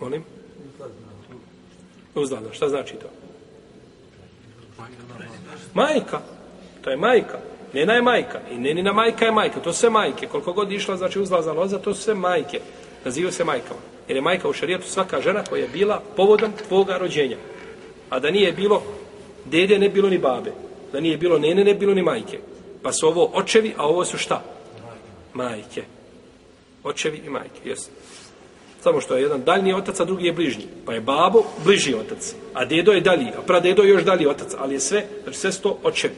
Molim? 0.00 0.24
Uzdana. 2.14 2.52
Šta 2.52 2.68
znači 2.68 2.94
to? 2.94 3.08
Majka. 5.74 6.20
To 6.82 6.90
je 6.90 6.96
majka. 6.96 7.38
Nena 7.72 7.92
je 7.92 8.02
majka. 8.02 8.40
I 8.50 8.58
nenina 8.58 8.92
majka 8.92 9.24
je 9.24 9.32
majka. 9.32 9.60
To 9.60 9.72
sve 9.72 9.90
majke. 9.90 10.26
Koliko 10.26 10.52
god 10.52 10.72
išla, 10.72 10.96
znači 10.96 11.20
uzlazna 11.20 11.52
loza, 11.52 11.78
to 11.78 11.94
sve 11.94 12.14
majke. 12.14 12.60
Nazivaju 13.06 13.32
se 13.32 13.44
majkama. 13.44 13.80
Jer 14.08 14.16
je 14.16 14.22
majka 14.22 14.48
u 14.48 14.52
šarijetu 14.52 14.88
svaka 14.88 15.20
žena 15.20 15.44
koja 15.44 15.62
je 15.62 15.68
bila 15.68 16.02
povodom 16.16 16.52
tvoga 16.68 16.98
rođenja. 16.98 17.36
A 18.10 18.18
da 18.20 18.30
nije 18.30 18.52
bilo 18.52 18.82
dede, 19.44 19.78
ne 19.78 19.88
bilo 19.88 20.08
ni 20.08 20.18
babe. 20.18 20.52
Da 20.92 21.00
nije 21.00 21.16
bilo 21.16 21.38
nene, 21.38 21.64
ne 21.64 21.74
bilo 21.74 21.94
ni 21.94 22.02
majke. 22.02 22.38
Pa 22.82 22.92
su 22.92 23.06
ovo 23.06 23.30
očevi, 23.34 23.74
a 23.76 23.86
ovo 23.86 24.04
su 24.04 24.18
šta? 24.18 24.42
majke. 25.34 25.82
Očevi 26.84 27.22
i 27.26 27.30
majke, 27.30 27.60
jes. 27.64 27.88
Samo 28.80 29.00
što 29.00 29.16
je 29.16 29.22
jedan 29.22 29.44
daljni 29.44 29.74
otac, 29.74 30.00
a 30.00 30.04
drugi 30.04 30.26
je 30.26 30.32
bližnji. 30.32 30.64
Pa 30.86 30.94
je 30.94 31.00
babo 31.00 31.42
bliži 31.64 31.94
otac, 31.94 32.34
a 32.54 32.64
dedo 32.64 32.92
je 32.92 33.00
dalji, 33.00 33.28
a 33.38 33.42
pradedo 33.46 33.82
je 33.82 33.88
još 33.88 34.02
dalji 34.02 34.26
otac, 34.26 34.54
ali 34.58 34.74
je 34.74 34.80
sve, 34.80 35.06
znači 35.22 35.38
sve 35.38 35.52
sto 35.52 35.78
očevi. 35.82 36.14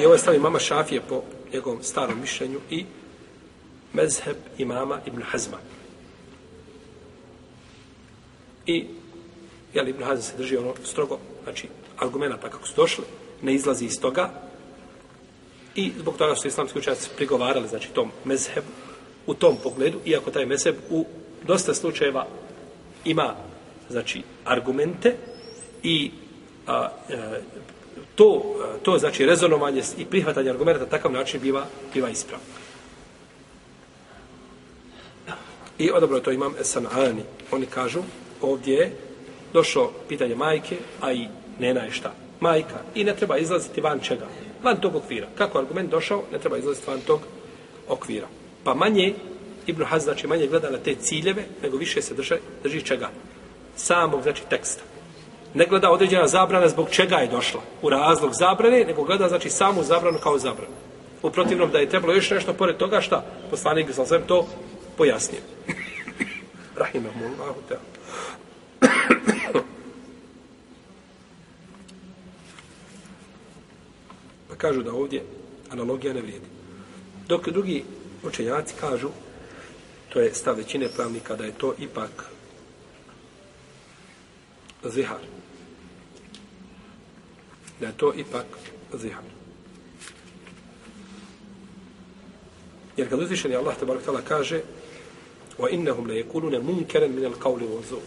I 0.00 0.04
ovo 0.04 0.14
je 0.14 0.18
stavi 0.18 0.38
mama 0.38 0.58
Šafije 0.58 1.00
po 1.08 1.22
njegovom 1.52 1.82
starom 1.82 2.20
mišljenju 2.20 2.60
i 2.70 2.84
mezheb 3.92 4.36
imama 4.58 5.00
Ibn 5.06 5.22
Hazma. 5.22 5.58
I 8.66 8.86
jel, 9.74 9.88
Ibn 9.88 10.04
Hazm 10.04 10.22
se 10.22 10.36
drži 10.36 10.56
ono 10.56 10.74
strogo, 10.84 11.18
znači 11.44 11.68
argumenta 11.98 12.50
kako 12.50 12.66
su 12.66 12.72
došli, 12.76 13.04
ne 13.42 13.54
izlazi 13.54 13.84
iz 13.84 14.00
toga 14.00 14.30
i 15.74 15.92
zbog 15.98 16.16
toga 16.16 16.36
su 16.36 16.48
islamski 16.48 16.78
učenjaci 16.78 17.10
prigovarali 17.16 17.68
znači 17.68 17.88
tom 17.88 18.10
mezhebu 18.24 18.66
u 19.26 19.34
tom 19.34 19.56
pogledu, 19.62 19.98
iako 20.04 20.30
taj 20.30 20.46
mezheb 20.46 20.74
u 20.90 21.06
dosta 21.46 21.74
slučajeva 21.74 22.26
ima 23.04 23.34
znači 23.90 24.22
argumente 24.44 25.16
i 25.82 26.10
a, 26.66 26.72
a, 26.74 26.90
e, 27.08 27.40
to, 28.14 28.42
to 28.82 28.98
znači 28.98 29.26
rezonovanje 29.26 29.82
i 29.98 30.04
prihvatanje 30.04 30.50
argumenta 30.50 30.80
na 30.80 30.86
takav 30.86 31.12
način 31.12 31.40
biva, 31.40 31.66
biva 31.94 32.08
ispravno. 32.08 32.46
I 35.78 35.90
odobro 35.90 36.20
to 36.20 36.32
imam 36.32 36.54
Sanani. 36.62 37.22
Oni 37.52 37.66
kažu, 37.66 38.00
ovdje 38.42 38.74
je 38.74 38.96
došlo 39.52 39.92
pitanje 40.08 40.34
majke, 40.34 40.76
a 41.00 41.12
i 41.12 41.28
nena 41.58 41.80
je 41.80 41.90
šta? 41.90 42.12
Majka. 42.40 42.80
I 42.94 43.04
ne 43.04 43.16
treba 43.16 43.38
izlaziti 43.38 43.80
van 43.80 44.00
čega? 44.00 44.26
Van 44.62 44.80
tog 44.80 44.96
okvira. 44.96 45.26
Kako 45.34 45.58
argument 45.58 45.90
došao, 45.90 46.22
ne 46.32 46.38
treba 46.38 46.58
izlaziti 46.58 46.90
van 46.90 47.00
tog 47.00 47.20
okvira. 47.88 48.26
Pa 48.64 48.74
manje, 48.74 49.14
Ibn 49.66 49.84
Haz 49.84 50.04
znači 50.04 50.26
manje 50.26 50.46
gleda 50.46 50.70
na 50.70 50.78
te 50.78 50.94
ciljeve, 50.94 51.44
nego 51.62 51.76
više 51.76 52.02
se 52.02 52.14
drži, 52.14 52.34
drži 52.62 52.82
čega? 52.82 53.10
Samog, 53.76 54.22
znači, 54.22 54.42
teksta. 54.50 54.82
Ne 55.54 55.66
gleda 55.66 55.90
određena 55.90 56.26
zabrana 56.26 56.68
zbog 56.68 56.90
čega 56.90 57.16
je 57.16 57.28
došla 57.28 57.60
u 57.82 57.90
razlog 57.90 58.34
zabrane, 58.34 58.84
nego 58.84 59.02
gleda, 59.02 59.28
znači, 59.28 59.50
samu 59.50 59.82
zabranu 59.82 60.18
kao 60.18 60.38
zabranu. 60.38 60.74
U 61.22 61.30
protivnom 61.30 61.70
da 61.70 61.78
je 61.78 61.88
trebalo 61.88 62.14
još 62.14 62.30
nešto 62.30 62.52
pored 62.52 62.76
toga, 62.76 63.00
šta? 63.00 63.24
Poslanik 63.50 63.86
bi 63.86 63.92
sam 63.92 64.06
to 64.26 64.46
pojasnio. 64.96 65.40
Rahimahullahu 66.82 67.60
ta'ala. 67.68 67.80
pa 74.48 74.54
kažu 74.56 74.82
da 74.82 74.92
ovdje 74.92 75.24
analogija 75.70 76.14
ne 76.14 76.20
vrijedi. 76.20 76.46
Dok 77.28 77.48
drugi 77.48 77.84
učenjaci 78.24 78.74
kažu, 78.80 79.08
to 80.08 80.20
je 80.20 80.34
stav 80.34 80.56
većine 80.56 80.88
pravnika, 80.88 81.36
da 81.36 81.44
je 81.44 81.52
to 81.58 81.74
ipak 81.78 82.30
zihar 84.84 85.39
Da 87.79 87.87
je 87.87 87.97
to 87.97 88.13
ipak 88.13 88.45
zihar. 88.93 89.23
Jer 92.97 93.09
kad 93.09 93.19
uzvišeni 93.19 93.55
Allah 93.55 93.75
te 93.79 93.85
barak 93.85 94.03
kaže 94.27 94.61
وَإِنَّهُمْ 95.59 96.07
لَيَكُلُونَ 96.07 96.59
مُنْكَرًا 96.59 97.07
مِنَ 97.07 97.25
الْقَوْلِ 97.25 97.63
وَزُورِ 97.63 98.01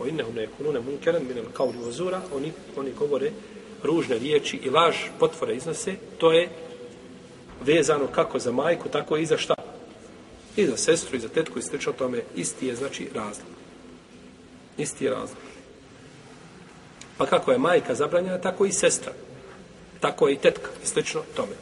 وَإِنَّهُمْ 0.00 0.34
لَيَكُلُونَ 0.34 0.76
مُنْكَرًا 0.78 1.18
مِنَ 1.18 1.38
الْقَوْلِ 1.38 1.76
وَزُورَ 1.76 2.20
oni, 2.34 2.52
oni 2.76 2.92
govore 2.92 3.32
ružne 3.82 4.18
riječi 4.18 4.56
i 4.56 4.70
laž 4.70 4.96
potvore 5.18 5.54
iznose, 5.54 5.94
to 6.18 6.32
je 6.32 6.48
vezano 7.64 8.06
kako 8.06 8.38
za 8.38 8.52
majku, 8.52 8.88
tako 8.88 9.16
i 9.16 9.26
za 9.26 9.38
šta? 9.38 9.54
I 10.56 10.66
za 10.66 10.76
sestru, 10.76 11.16
i 11.16 11.20
za 11.20 11.28
tetku, 11.28 11.58
i 11.58 11.62
slično 11.62 11.92
tome. 11.92 12.22
Isti 12.36 12.66
je, 12.66 12.76
znači, 12.76 13.08
razlog. 13.14 13.48
Isti 14.78 15.04
je 15.04 15.10
razlog. 15.10 15.45
Pa 17.17 17.25
kako 17.25 17.51
je 17.51 17.57
majka 17.57 17.95
zabranjena, 17.95 18.37
tako 18.37 18.65
i 18.65 18.71
sestra. 18.71 19.13
Tako 19.99 20.27
je 20.27 20.33
i 20.33 20.37
tetka, 20.37 20.69
i 20.83 20.87
slično 20.87 21.21
tome. 21.35 21.53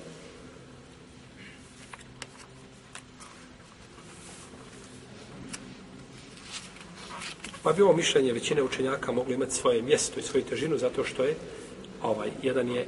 Pa 7.64 7.74
bi 7.74 7.82
ovo 7.82 7.94
mišljenje 7.94 8.34
većine 8.34 8.64
učenjaka 8.64 9.12
moglo 9.12 9.34
imati 9.34 9.52
svoje 9.52 9.82
mjesto 9.82 10.20
i 10.20 10.24
svoju 10.24 10.44
težinu 10.44 10.78
zato 10.78 11.04
što 11.04 11.24
je 11.24 11.36
ovaj 12.02 12.30
jedan 12.44 12.70
je 12.70 12.88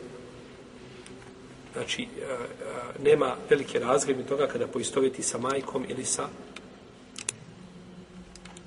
znači 1.74 2.02
e, 2.04 2.06
e, 2.06 2.38
nema 3.04 3.36
velike 3.50 3.80
razglede 3.80 4.24
toga 4.24 4.48
kada 4.48 4.68
poistovjeti 4.68 5.24
sa 5.24 5.38
majkom 5.38 5.86
ili 5.90 6.06
sa 6.06 6.28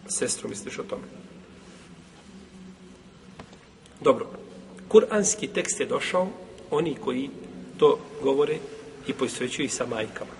sestrom 0.08 0.52
i 0.52 0.56
slično 0.56 0.84
tome. 0.84 1.02
Dobro. 4.00 4.26
Kur'anski 4.88 5.48
tekst 5.48 5.80
je 5.80 5.86
došao 5.86 6.28
oni 6.70 6.94
koji 6.94 7.30
to 7.78 7.98
govore 8.22 8.56
i 9.06 9.12
poistovjećuju 9.12 9.68
sa 9.68 9.86
majkama. 9.86 10.30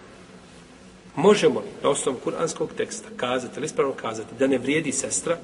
Možemo 1.17 1.61
li 1.61 1.67
na 1.83 1.89
osnovu 1.89 2.19
kuranskog 2.25 2.71
teksta 2.77 3.09
kazati, 3.17 3.55
ili 3.57 3.67
ispravno 3.67 3.93
kazati, 3.93 4.35
da 4.39 4.47
ne 4.47 4.59
vrijedi 4.59 4.93
sestra, 4.93 5.39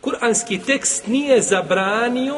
kuranski 0.00 0.58
tekst 0.66 1.06
nije 1.06 1.40
zabranio 1.42 2.36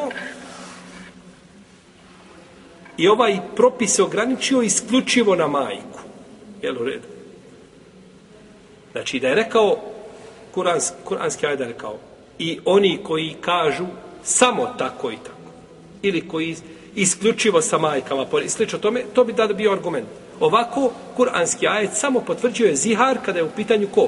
i 2.97 3.07
ovaj 3.07 3.39
propis 3.55 3.95
se 3.95 4.03
ograničio 4.03 4.61
isključivo 4.61 5.35
na 5.35 5.47
majku. 5.47 5.99
Jel 6.61 6.81
u 6.81 6.85
redu? 6.85 7.07
Znači 8.91 9.19
da 9.19 9.27
je 9.27 9.35
rekao 9.35 9.77
kuranski, 10.53 10.95
kuranski 11.03 11.47
ajde 11.47 11.65
rekao 11.65 11.97
i 12.41 12.59
oni 12.65 12.99
koji 13.03 13.35
kažu 13.41 13.85
samo 14.23 14.65
tako 14.77 15.11
i 15.11 15.17
tako 15.17 15.51
ili 16.01 16.27
koji 16.27 16.55
isključivo 16.95 17.61
sa 17.61 17.77
majkama 17.77 18.25
i 18.45 18.49
slično 18.49 18.79
tome, 18.79 19.03
to 19.13 19.23
bi 19.23 19.33
tada 19.33 19.53
bio 19.53 19.71
argument. 19.71 20.07
Ovako, 20.39 20.91
kuranski 21.15 21.67
ajet 21.67 21.91
samo 21.93 22.19
potvrđuje 22.19 22.75
zihar 22.75 23.17
kada 23.25 23.39
je 23.39 23.45
u 23.45 23.55
pitanju 23.55 23.87
ko? 23.87 24.07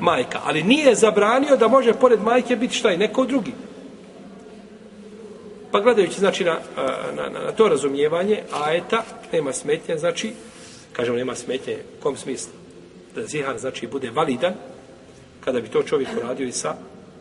majka. 0.00 0.40
Ali 0.44 0.62
nije 0.62 0.94
zabranio 0.94 1.56
da 1.56 1.68
može 1.68 1.92
pored 1.92 2.22
majke 2.22 2.56
biti 2.56 2.74
šta 2.74 2.92
i 2.92 2.96
neko 2.96 3.24
drugi. 3.24 3.52
Pa 5.70 5.80
gledajući 5.80 6.18
znači 6.18 6.44
na, 6.44 6.58
na, 7.16 7.22
na, 7.22 7.40
na 7.44 7.52
to 7.52 7.68
razumijevanje 7.68 8.42
ajeta, 8.52 9.02
nema 9.32 9.52
smetnje, 9.52 9.98
znači, 9.98 10.32
kažemo 10.92 11.16
nema 11.16 11.34
smetnje, 11.34 11.76
u 11.98 12.02
kom 12.02 12.16
smislu? 12.16 12.52
Da 13.14 13.26
zihar 13.26 13.58
znači 13.58 13.86
bude 13.86 14.10
validan, 14.10 14.54
kada 15.44 15.60
bi 15.60 15.68
to 15.68 15.82
čovjek 15.82 16.08
uradio 16.22 16.46
i 16.46 16.52
sa 16.52 16.74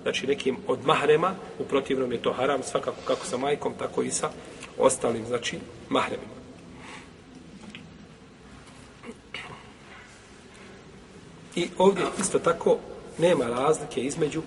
znači 0.08 0.28
nekim 0.28 0.58
od 0.67 0.86
mahrema, 0.86 1.36
u 1.60 1.63
protivnom 1.63 2.12
je 2.12 2.22
to 2.22 2.34
haram, 2.34 2.63
svakako 2.63 2.98
kako 3.08 3.26
sa 3.26 3.38
majkom, 3.38 3.74
tako 3.80 4.04
i 4.04 4.12
sa 4.12 4.30
ostalim, 4.78 5.26
znači, 5.26 5.60
mahremima. 5.89 6.38
I 11.56 11.67
ovdje 11.78 12.06
isto 12.20 12.39
tako 12.39 12.78
nema 13.17 13.46
razlike 13.46 14.02
između 14.02 14.41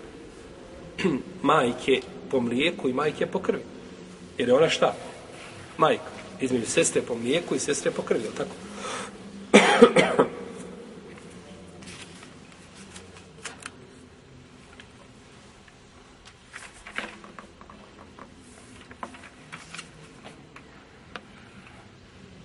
majke 1.43 2.01
po 2.31 2.41
mlijeku 2.41 2.89
i 2.89 2.93
majke 2.93 3.27
po 3.27 3.39
krvi. 3.39 3.63
Jer 4.39 4.49
je 4.49 4.55
ona 4.55 4.69
šta? 4.69 4.95
Majka. 5.79 6.11
Između 6.41 6.67
sestre 6.67 7.03
po 7.03 7.15
mlijeku 7.15 7.55
i 7.55 7.59
sestre 7.59 7.91
po 7.91 8.03
krvi, 8.03 8.25
tako? 8.37 8.55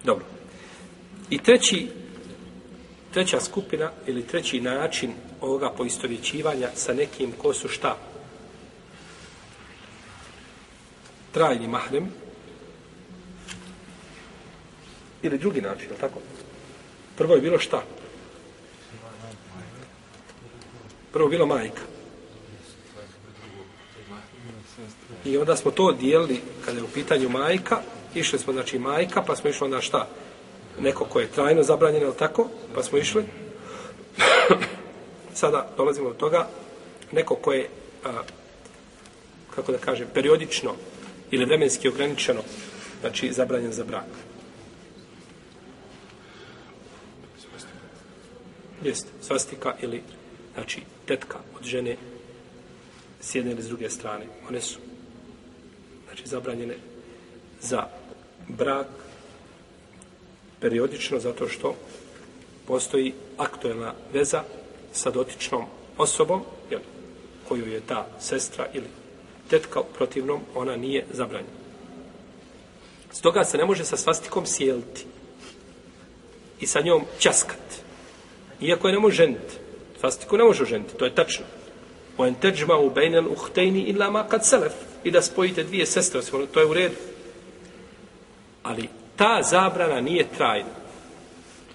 Dobro. 0.06 0.26
I 1.30 1.35
treći 1.46 1.88
treća 3.14 3.42
skupina 3.42 3.92
ili 4.08 4.28
treći 4.28 4.62
način 4.62 5.14
ovoga 5.42 5.70
poistovjećivanja 5.70 6.70
sa 6.76 6.94
nekim 6.94 7.32
ko 7.32 7.54
su 7.54 7.68
šta? 7.68 7.98
Trajni 11.32 11.68
mahrem 11.68 12.10
ili 15.22 15.38
drugi 15.38 15.62
način, 15.62 15.88
ili 15.90 16.00
tako? 16.00 16.20
Prvo 17.18 17.36
je 17.36 17.42
bilo 17.42 17.60
šta? 17.60 17.84
Prvo 21.14 21.30
bilo 21.30 21.46
majka. 21.46 21.82
I 25.26 25.38
onda 25.38 25.56
smo 25.56 25.72
to 25.72 25.92
dijelili 25.92 26.42
kada 26.66 26.78
je 26.78 26.84
u 26.84 26.94
pitanju 26.94 27.30
majka, 27.30 27.82
išli 28.16 28.40
smo 28.40 28.54
znači 28.54 28.80
majka, 28.80 29.22
pa 29.22 29.36
smo 29.36 29.50
išli 29.50 29.66
onda 29.66 29.82
šta? 29.82 30.08
Neko 30.80 31.06
koje 31.06 31.24
je 31.24 31.32
trajno 31.32 31.64
zabranjeno, 31.64 32.06
ili 32.06 32.16
tako, 32.16 32.48
pa 32.76 32.84
smo 32.84 32.98
išli. 32.98 33.24
Sada 35.34 35.70
dolazimo 35.78 36.10
do 36.10 36.16
toga, 36.16 36.48
neko 37.12 37.36
koje 37.36 37.60
je, 37.60 37.70
kako 39.56 39.72
da 39.72 39.78
kažem, 39.78 40.08
periodično 40.14 40.74
ili 41.32 41.46
vremenski 41.46 41.90
ograničeno 41.90 42.42
znači 43.02 43.34
zabranjen 43.34 43.74
za 43.74 43.84
brak. 43.84 44.06
Jeste, 48.84 49.10
svastika 49.22 49.76
ili 49.82 50.02
znači 50.54 50.82
tetka 51.06 51.38
od 51.60 51.66
žene 51.66 51.98
s 53.22 53.36
jedne 53.36 53.52
ili 53.52 53.62
s 53.62 53.68
druge 53.68 53.90
strane. 53.90 54.26
One 54.50 54.62
su 54.62 54.80
znači 56.06 56.28
zabranjene 56.28 56.76
za 57.62 57.84
brak 58.48 58.88
periodično 60.66 61.20
zato 61.20 61.48
što 61.48 61.76
postoji 62.68 63.14
aktuelna 63.38 63.94
veza 64.14 64.44
sa 64.94 65.12
dotičnom 65.12 65.66
osobom 65.98 66.42
jel, 66.72 66.80
koju 67.48 67.68
je 67.70 67.82
ta 67.82 68.08
sestra 68.20 68.66
ili 68.74 68.88
tetka 69.50 69.84
protivnom 69.98 70.42
ona 70.56 70.76
nije 70.76 71.06
zabranjena. 71.12 71.54
Stoga 73.12 73.44
se 73.44 73.58
ne 73.58 73.66
može 73.66 73.86
sa 73.86 73.98
svastikom 73.98 74.46
sjeliti 74.46 75.06
i 76.60 76.68
sa 76.68 76.82
njom 76.82 77.06
časkat. 77.20 77.82
Iako 78.62 78.88
je 78.88 78.94
ne 78.94 79.00
može 79.00 79.16
ženiti. 79.16 79.54
Svastiku 80.00 80.38
ne 80.38 80.44
može 80.44 80.66
ženiti, 80.66 80.98
to 80.98 81.06
je 81.06 81.16
tačno. 81.16 81.46
O 82.18 82.26
en 82.26 82.36
teđma 82.36 82.78
u 82.78 82.90
bejnel 82.90 83.28
uhtejni 83.32 83.82
illa 83.82 84.10
ma 84.10 84.28
kad 84.28 84.46
selef. 84.46 84.74
I 85.04 85.12
da 85.12 85.22
spojite 85.22 85.64
dvije 85.64 85.86
sestre, 85.86 86.22
to 86.54 86.60
je 86.60 86.66
u 86.66 86.74
redu. 86.74 86.96
Ali 88.64 88.90
ta 89.16 89.42
zabrana 89.44 90.02
nije 90.02 90.28
trajna. 90.38 90.70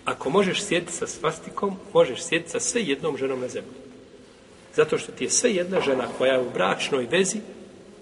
Ako 0.05 0.31
možeš 0.31 0.64
sjediti 0.64 0.92
sa 0.92 1.07
svastikom, 1.07 1.76
možeš 1.92 2.22
sjediti 2.22 2.50
sa 2.50 2.61
sve 2.61 2.83
jednom 2.83 3.16
ženom 3.16 3.40
na 3.40 3.48
zemlji. 3.48 3.72
Zato 4.76 4.98
što 4.98 5.12
ti 5.12 5.24
je 5.24 5.31
sve 5.31 5.50
jedna 5.50 5.81
žena 5.81 6.05
koja 6.18 6.33
je 6.33 6.40
u 6.40 6.50
bračnoj 6.50 7.07
vezi 7.11 7.40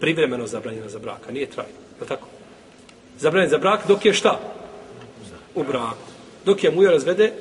privremeno 0.01 0.47
zabranjena 0.47 0.89
za 0.89 0.99
braka. 0.99 1.33
Nije 1.33 1.47
trajna. 1.47 1.79
Je 2.01 2.07
tako? 2.07 2.29
Zabranjena 3.19 3.51
za 3.51 3.59
brak 3.59 3.87
dok 3.89 4.05
je 4.05 4.15
šta? 4.15 4.41
U 5.55 5.63
braku. 5.63 6.09
Dok 6.45 6.65
je 6.65 6.71
mujo 6.71 6.91
razvede, 6.91 7.33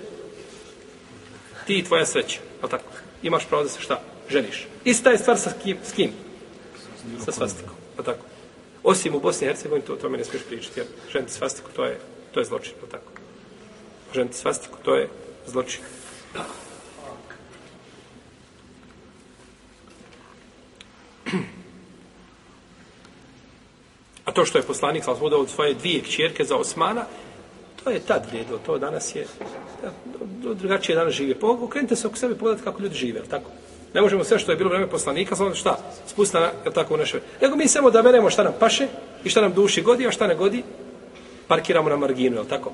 ti 1.67 1.79
i 1.79 1.83
tvoja 1.83 2.05
sreća. 2.05 2.39
Je 2.63 2.69
tako? 2.69 2.91
Imaš 3.23 3.45
pravo 3.45 3.63
da 3.63 3.69
se 3.69 3.81
šta? 3.81 4.01
Ženiš. 4.29 4.67
Ista 4.83 5.09
je 5.09 5.17
stvar 5.17 5.37
sa 5.37 5.51
kim? 5.63 5.77
S 5.83 5.91
kim? 5.91 6.11
Sa 7.25 7.31
svastikom. 7.31 7.75
Je 7.97 8.03
tako? 8.03 8.25
Osim 8.87 9.15
u 9.15 9.19
Bosni 9.19 9.45
i 9.45 9.49
Hercegovini, 9.49 9.85
to, 9.85 9.95
to 9.95 10.09
me 10.09 10.17
ne 10.17 10.23
smiješ 10.23 10.43
pričati. 10.47 10.79
Jer 10.79 10.87
ženiti 11.11 11.33
svastiku, 11.33 11.69
to 11.75 11.85
je, 11.85 11.99
to 12.31 12.39
je 12.39 12.45
zločin. 12.45 12.73
Je 12.83 12.89
tako? 12.89 13.11
Ženiti 14.13 14.37
svastiku, 14.37 14.77
to 14.83 14.95
je 14.95 15.09
zločin. 15.47 15.83
A 24.25 24.31
to 24.31 24.45
što 24.45 24.57
je 24.57 24.63
poslanik 24.63 25.03
smo 25.03 25.13
od 25.13 25.49
svoje 25.49 25.73
dvije 25.73 26.01
kćerke 26.01 26.43
za 26.43 26.55
Osmana, 26.55 27.05
to 27.83 27.89
je 27.89 27.99
tad 27.99 28.25
vrijedilo, 28.29 28.57
to 28.65 28.77
danas 28.77 29.15
je 29.15 29.27
drugačije 30.53 30.95
danas 30.95 31.13
žive. 31.13 31.35
Okrenite 31.41 31.95
se 31.95 32.07
oko 32.07 32.15
sebe 32.15 32.35
pogledati 32.35 32.63
kako 32.63 32.81
ljudi 32.81 32.95
žive, 32.95 33.21
tako? 33.29 33.51
Ne 33.93 34.01
možemo 34.01 34.23
sve 34.23 34.39
što 34.39 34.51
je 34.51 34.57
bilo 34.57 34.69
vreme 34.69 34.87
poslanika, 34.87 35.35
samo 35.35 35.55
šta, 35.55 35.77
Spustiti 36.07 36.37
na, 36.37 36.49
je 36.65 36.73
tako, 36.73 36.93
u 36.93 36.97
naše. 36.97 37.19
Nego 37.41 37.55
mi 37.55 37.67
samo 37.67 37.91
da 37.91 38.01
beremo 38.01 38.29
šta 38.29 38.43
nam 38.43 38.53
paše 38.59 38.87
i 39.23 39.29
šta 39.29 39.41
nam 39.41 39.53
duši 39.53 39.81
godi, 39.81 40.07
a 40.07 40.11
šta 40.11 40.27
ne 40.27 40.35
godi, 40.35 40.63
parkiramo 41.47 41.89
na 41.89 41.97
marginu, 41.97 42.37
je 42.37 42.47
tako? 42.47 42.71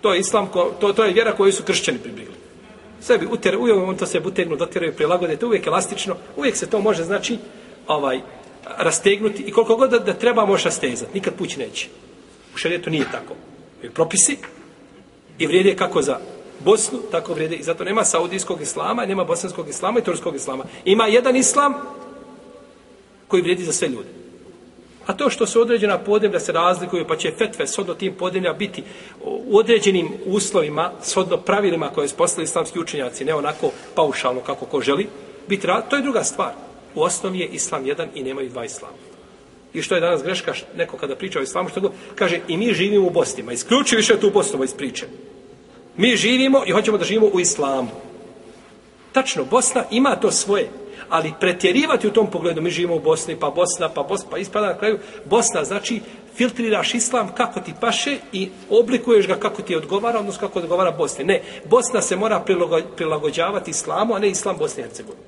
To 0.00 0.14
je 0.14 0.20
islam, 0.20 0.46
ko, 0.46 0.72
to, 0.80 0.92
to 0.92 1.04
je 1.04 1.12
vjera 1.12 1.32
koju 1.32 1.52
su 1.52 1.62
kršćani 1.62 1.98
pribigli. 1.98 2.34
Sebi 3.00 3.26
uter, 3.30 3.56
uvijek 3.56 3.78
on 3.78 3.96
to 3.96 4.06
se 4.06 4.20
butegnu, 4.20 4.56
dotiraju, 4.56 4.94
prilagode, 4.94 5.36
to 5.36 5.46
uvijek 5.46 5.66
elastično, 5.66 6.16
uvijek 6.36 6.56
se 6.56 6.70
to 6.70 6.80
može, 6.80 7.04
znači, 7.04 7.38
ovaj, 7.86 8.20
rastegnuti 8.78 9.42
i 9.42 9.52
koliko 9.52 9.76
god 9.76 9.90
da, 9.90 9.98
da 9.98 10.14
treba 10.14 10.46
može 10.46 10.64
rastezati, 10.64 11.14
nikad 11.14 11.34
pući 11.34 11.58
neće. 11.58 11.88
U 12.54 12.58
šarijetu 12.58 12.90
nije 12.90 13.04
tako. 13.12 13.34
I 13.82 13.90
propisi 13.90 14.36
i 15.38 15.46
vrijede 15.46 15.76
kako 15.76 16.02
za 16.02 16.18
Bosnu, 16.64 16.98
tako 17.10 17.34
vrijede 17.34 17.56
i 17.56 17.62
zato 17.62 17.84
nema 17.84 18.04
saudijskog 18.04 18.60
islama, 18.60 19.06
nema 19.06 19.24
bosanskog 19.24 19.68
islama 19.68 19.98
i 19.98 20.04
turskog 20.04 20.36
islama. 20.36 20.64
Ima 20.84 21.06
jedan 21.06 21.36
islam 21.36 21.74
koji 23.28 23.42
vrijedi 23.42 23.64
za 23.64 23.72
sve 23.72 23.88
ljude. 23.88 24.08
A 25.06 25.12
to 25.12 25.30
što 25.30 25.46
se 25.46 25.58
određena 25.58 25.98
podemlja 25.98 26.40
se 26.40 26.52
razlikuju, 26.52 27.06
pa 27.08 27.16
će 27.16 27.30
fetve 27.30 27.66
sodno 27.66 27.94
tim 27.94 28.14
podemlja 28.14 28.52
biti 28.52 28.82
u 29.24 29.58
određenim 29.58 30.08
uslovima, 30.26 30.92
sodno 31.02 31.36
pravilima 31.36 31.88
koje 31.88 32.08
su 32.08 32.16
poslali 32.16 32.44
islamski 32.44 32.80
učenjaci, 32.80 33.24
ne 33.24 33.34
onako 33.34 33.70
paušalno 33.94 34.40
kako 34.40 34.66
ko 34.66 34.80
želi, 34.80 35.08
biti 35.48 35.66
to 35.90 35.96
je 35.96 36.02
druga 36.02 36.24
stvar. 36.24 36.52
U 36.94 37.02
osnovi 37.02 37.38
je 37.38 37.46
islam 37.46 37.86
jedan 37.86 38.08
i 38.14 38.22
nemaju 38.22 38.50
dva 38.50 38.64
islama. 38.64 38.96
I 39.74 39.82
što 39.82 39.94
je 39.94 40.00
danas 40.00 40.22
greška, 40.22 40.52
neko 40.76 40.96
kada 40.96 41.16
priča 41.16 41.38
o 41.38 41.42
islamu, 41.42 41.68
što 41.68 41.80
go, 41.80 41.92
kaže, 42.14 42.40
i 42.48 42.56
mi 42.56 42.74
živimo 42.74 43.06
u 43.06 43.10
Bosni, 43.10 43.42
ma 43.42 43.52
isključi 43.52 43.96
više 43.96 44.20
tu 44.20 44.30
Bosnu 44.30 44.64
iz 44.64 44.74
priče. 44.74 45.06
Mi 45.96 46.16
živimo 46.16 46.62
i 46.66 46.72
hoćemo 46.72 46.98
da 46.98 47.04
živimo 47.04 47.26
u 47.26 47.40
islamu. 47.40 47.88
Tačno, 49.12 49.44
Bosna 49.44 49.84
ima 49.90 50.16
to 50.16 50.30
svoje, 50.30 50.68
ali 51.08 51.32
pretjerivati 51.40 52.06
u 52.06 52.12
tom 52.12 52.30
pogledu, 52.30 52.62
mi 52.62 52.70
živimo 52.70 52.96
u 52.96 53.00
Bosni, 53.00 53.36
pa 53.36 53.50
Bosna, 53.50 53.88
pa 53.88 54.02
Bosna, 54.02 54.30
pa 54.30 54.38
ispada 54.38 54.66
na 54.66 54.78
kraju, 54.78 54.98
Bosna 55.24 55.64
znači 55.64 56.00
filtriraš 56.34 56.94
islam 56.94 57.32
kako 57.34 57.60
ti 57.60 57.72
paše 57.80 58.16
i 58.32 58.48
oblikuješ 58.70 59.26
ga 59.26 59.34
kako 59.34 59.62
ti 59.62 59.76
odgovara, 59.76 60.18
odnosno 60.18 60.40
kako 60.40 60.58
odgovara 60.58 60.90
Bosni. 60.90 61.24
Ne, 61.24 61.42
Bosna 61.64 62.02
se 62.02 62.16
mora 62.16 62.44
prilagođavati 62.96 63.70
islamu, 63.70 64.14
a 64.14 64.18
ne 64.18 64.28
islam 64.28 64.56
Bosne 64.58 64.82
i 64.82 64.86
Hercegovine. 64.86 65.24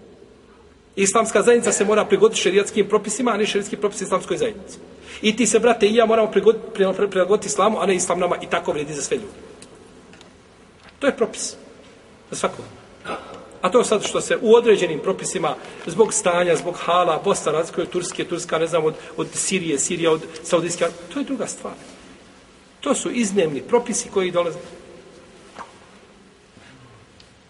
Islamska 0.96 1.42
zajednica 1.42 1.72
se 1.72 1.84
mora 1.84 2.04
prigoditi 2.04 2.40
šerijatskim 2.40 2.88
propisima, 2.88 3.30
a 3.30 3.36
ne 3.36 3.46
šerijatski 3.46 3.76
propisi 3.76 4.04
islamskoj 4.04 4.36
zajednici. 4.36 4.78
I 5.22 5.36
ti 5.36 5.46
se, 5.46 5.58
brate, 5.58 5.86
i 5.86 5.94
ja 5.94 6.06
moramo 6.06 6.30
prilagoditi 7.10 7.46
islamu, 7.46 7.78
a 7.80 7.86
ne 7.86 7.94
islam 7.94 8.20
nama 8.20 8.36
i 8.42 8.46
tako 8.46 8.72
vredi 8.72 8.94
za 8.94 9.02
sve 9.02 9.16
ljude. 9.16 9.47
To 10.98 11.06
je 11.06 11.16
propis. 11.16 11.56
Za 12.30 12.36
svakog. 12.36 12.64
A 13.60 13.70
to 13.70 13.84
sad 13.84 14.06
što 14.06 14.20
se 14.20 14.38
u 14.40 14.54
određenim 14.54 15.00
propisima, 15.00 15.54
zbog 15.86 16.14
stanja, 16.14 16.56
zbog 16.56 16.74
hala, 16.76 17.20
Bosna 17.24 17.52
razlikuje 17.52 17.86
Turske, 17.86 18.24
Turska, 18.24 18.58
ne 18.58 18.66
znam, 18.66 18.84
od, 18.84 18.94
od 19.16 19.28
Sirije, 19.34 19.78
Sirija, 19.78 20.12
od 20.12 20.22
Saudijske, 20.42 20.86
to 21.12 21.18
je 21.18 21.24
druga 21.24 21.46
stvar. 21.46 21.74
To 22.80 22.94
su 22.94 23.10
iznemni 23.10 23.62
propisi 23.62 24.08
koji 24.08 24.30
dolaze. 24.30 24.58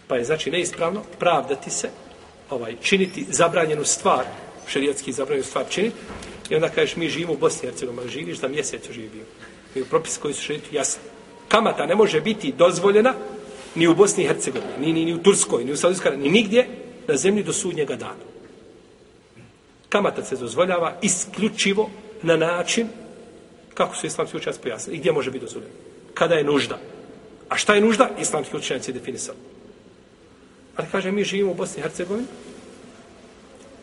Pa 0.07 0.17
je 0.17 0.25
znači 0.25 0.51
neispravno 0.51 1.03
pravdati 1.19 1.71
se 1.71 1.91
ovaj 2.51 2.77
činiti 2.83 3.27
zabranjenu 3.29 3.85
stvar, 3.85 4.25
šerijatski 4.67 5.13
zabranjenu 5.13 5.45
stvar 5.45 5.65
činiti, 5.71 5.97
i 6.51 6.55
onda 6.55 6.69
kažeš 6.69 6.97
mi 6.97 7.09
živimo 7.09 7.33
u 7.33 7.37
Bosni 7.37 7.69
i 7.69 7.71
Hercegovini, 7.71 8.11
živiš 8.11 8.39
da 8.39 8.49
mjesec 8.49 8.91
živio. 8.91 9.25
I 9.75 9.83
u 9.83 9.85
propisi 9.85 10.21
koji 10.21 10.35
su 10.35 10.43
šerijati 10.43 10.77
jasni. 10.77 11.03
Kamata 11.49 11.87
ne 11.87 11.95
može 11.95 12.21
biti 12.21 12.53
dozvoljena 12.53 13.15
ni 13.79 13.87
u 13.89 13.95
Bosni 13.95 14.25
i 14.25 14.27
Hercegovini, 14.27 14.73
ni, 14.81 14.93
ni, 14.93 15.05
ni 15.05 15.15
u 15.15 15.23
Turskoj, 15.23 15.65
ni 15.65 15.73
u 15.73 15.77
Saudijskoj, 15.77 16.17
ni 16.17 16.29
nigdje 16.29 16.67
na 17.09 17.17
zemlji 17.17 17.43
do 17.43 17.53
sudnjega 17.53 17.97
dana. 17.97 18.27
Kamata 19.89 20.25
se 20.25 20.37
dozvoljava 20.37 20.99
isključivo 21.03 21.91
na 22.23 22.37
način 22.37 22.89
kako 23.75 23.97
su 23.97 24.07
islamski 24.07 24.37
učenjaci 24.37 24.61
pojasnili 24.63 24.97
i 24.97 25.01
gdje 25.01 25.13
može 25.13 25.31
biti 25.31 25.45
dozvoljeno. 25.45 25.75
Kada 26.15 26.35
je 26.35 26.45
nužda. 26.45 26.79
A 27.49 27.57
šta 27.57 27.75
je 27.75 27.81
nužda? 27.81 28.11
Islamski 28.21 28.57
učenjaci 28.57 28.91
je 28.91 28.95
definisali. 28.95 29.39
Ali 30.77 30.89
kaže, 30.93 31.13
mi 31.13 31.25
živimo 31.25 31.51
u 31.51 31.55
Bosni 31.55 31.81
i 31.81 31.83
Hercegovini, 31.83 32.27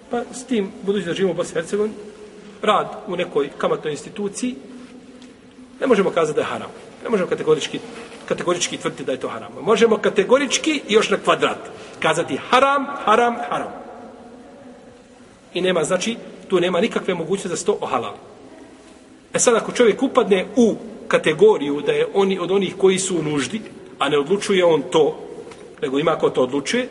pa 0.09 0.23
s 0.33 0.45
tim, 0.45 0.71
budući 0.83 1.05
da 1.05 1.13
živimo 1.13 1.31
u 1.31 1.35
Bosni 1.35 1.51
i 1.51 1.61
Hercegovini, 1.61 1.95
rad 2.61 2.87
u 3.07 3.15
nekoj 3.15 3.49
kamatnoj 3.57 3.91
instituciji, 3.91 4.55
ne 5.81 5.87
možemo 5.87 6.11
kazati 6.11 6.35
da 6.35 6.41
je 6.41 6.47
haram. 6.47 6.71
Ne 7.03 7.09
možemo 7.09 7.29
kategorički, 7.29 7.79
kategorički 8.25 8.77
tvrditi 8.77 9.03
da 9.03 9.11
je 9.11 9.19
to 9.19 9.27
haram. 9.27 9.51
Možemo 9.61 9.97
kategorički 9.97 10.81
i 10.87 10.93
još 10.93 11.09
na 11.09 11.17
kvadrat 11.17 11.57
kazati 11.99 12.37
haram, 12.49 12.85
haram, 13.05 13.35
haram. 13.49 13.71
I 15.53 15.61
nema, 15.61 15.83
znači, 15.83 16.17
tu 16.47 16.59
nema 16.59 16.81
nikakve 16.81 17.13
mogućnosti 17.13 17.49
da 17.49 17.57
se 17.57 17.65
to 17.65 17.77
ohalali. 17.81 18.17
E 19.33 19.39
sad, 19.39 19.55
ako 19.55 19.71
čovjek 19.71 20.03
upadne 20.03 20.45
u 20.55 20.75
kategoriju 21.07 21.81
da 21.81 21.91
je 21.91 22.07
oni 22.13 22.39
od 22.39 22.51
onih 22.51 22.75
koji 22.77 22.99
su 22.99 23.17
u 23.17 23.23
nuždi, 23.23 23.61
a 23.99 24.09
ne 24.09 24.19
odlučuje 24.19 24.65
on 24.65 24.81
to, 24.91 25.19
nego 25.81 25.99
ima 25.99 26.15
ko 26.15 26.29
to 26.29 26.43
odlučuje, 26.43 26.87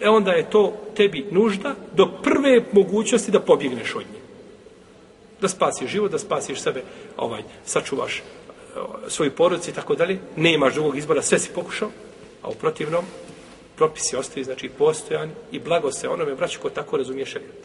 e 0.00 0.08
onda 0.08 0.32
je 0.32 0.50
to 0.50 0.72
tebi 0.96 1.26
nužda 1.30 1.74
do 1.94 2.06
prve 2.22 2.62
mogućnosti 2.72 3.30
da 3.30 3.40
pobjegneš 3.40 3.94
od 3.94 4.02
nje. 4.12 4.20
Da 5.40 5.48
spasiš 5.48 5.90
život, 5.90 6.10
da 6.12 6.18
spasiš 6.18 6.60
sebe, 6.60 6.82
ovaj, 7.16 7.42
sačuvaš 7.64 8.22
svoj 9.08 9.30
porodici 9.30 9.70
i 9.70 9.74
tako 9.74 9.94
dalje, 9.94 10.18
nemaš 10.36 10.74
drugog 10.74 10.98
izbora, 10.98 11.22
sve 11.22 11.38
si 11.38 11.50
pokušao, 11.54 11.90
a 12.42 12.48
u 12.48 12.54
protivnom 12.54 13.04
propisi 13.76 14.16
ostaje, 14.16 14.44
znači 14.44 14.68
postojan 14.68 15.30
i 15.52 15.58
blago 15.58 15.92
se 15.92 16.08
onome 16.08 16.34
vraća 16.34 16.58
ko 16.58 16.70
tako 16.70 16.96
razumije 16.96 17.26
šarijat. 17.26 17.56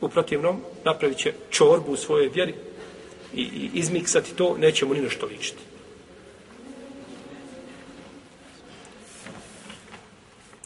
U 0.00 0.08
protivnom 0.08 0.60
napravit 0.84 1.18
će 1.18 1.32
čorbu 1.50 1.92
u 1.92 1.96
svojoj 1.96 2.28
vjeri 2.28 2.54
i, 3.34 3.42
i 3.42 3.70
izmiksati 3.74 4.34
to, 4.34 4.56
neće 4.58 4.86
mu 4.86 4.94
ni 4.94 5.00
nešto 5.00 5.26
ličiti. 5.26 5.62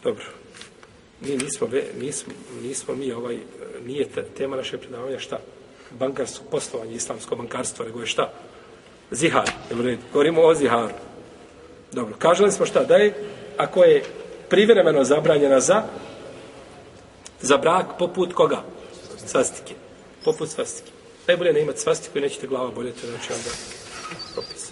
Dobro. 0.03 0.25
Mi 1.21 1.37
nismo, 1.37 1.69
nismo, 2.01 2.33
nismo 2.63 2.95
mi 2.95 3.13
ovaj, 3.13 3.39
nije 3.87 4.09
tema 4.37 4.57
naše 4.57 4.79
predavanja 4.79 5.19
šta? 5.19 5.41
Bankarsko 5.91 6.45
poslovanje, 6.51 6.95
islamsko 6.95 7.37
bankarstvo, 7.37 7.85
nego 7.85 8.01
je 8.01 8.07
šta? 8.07 8.33
Zihar, 9.11 9.51
jel 9.71 9.81
u 9.81 9.83
redu? 9.83 10.03
Govorimo 10.13 10.43
o 10.43 10.55
ziharu. 10.55 10.95
Dobro, 11.93 12.15
kaželi 12.19 12.53
smo 12.53 12.67
šta? 12.67 12.85
Da 12.85 12.97
je, 12.97 13.15
ako 13.57 13.85
je 13.85 14.05
privremeno 14.49 15.05
zabranjena 15.05 15.61
za 15.61 15.83
za 17.41 17.57
brak 17.57 17.87
poput 17.99 18.33
koga? 18.33 18.63
Svastike. 19.27 19.75
Poput 20.25 20.49
svastike. 20.49 20.91
Najbolje 21.29 21.53
ne 21.53 21.61
imati 21.61 21.81
svastiku 21.81 22.19
i 22.19 22.21
nećete 22.21 22.47
glava 22.47 22.71
boljeti, 22.71 23.07
znači 23.07 23.33
onda 23.33 23.51
propis. 24.35 24.71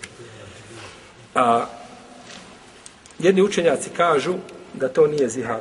A, 1.34 1.66
jedni 3.18 3.42
učenjaci 3.42 3.90
kažu 3.90 4.34
da 4.74 4.88
to 4.88 5.06
nije 5.06 5.28
zihar. 5.28 5.60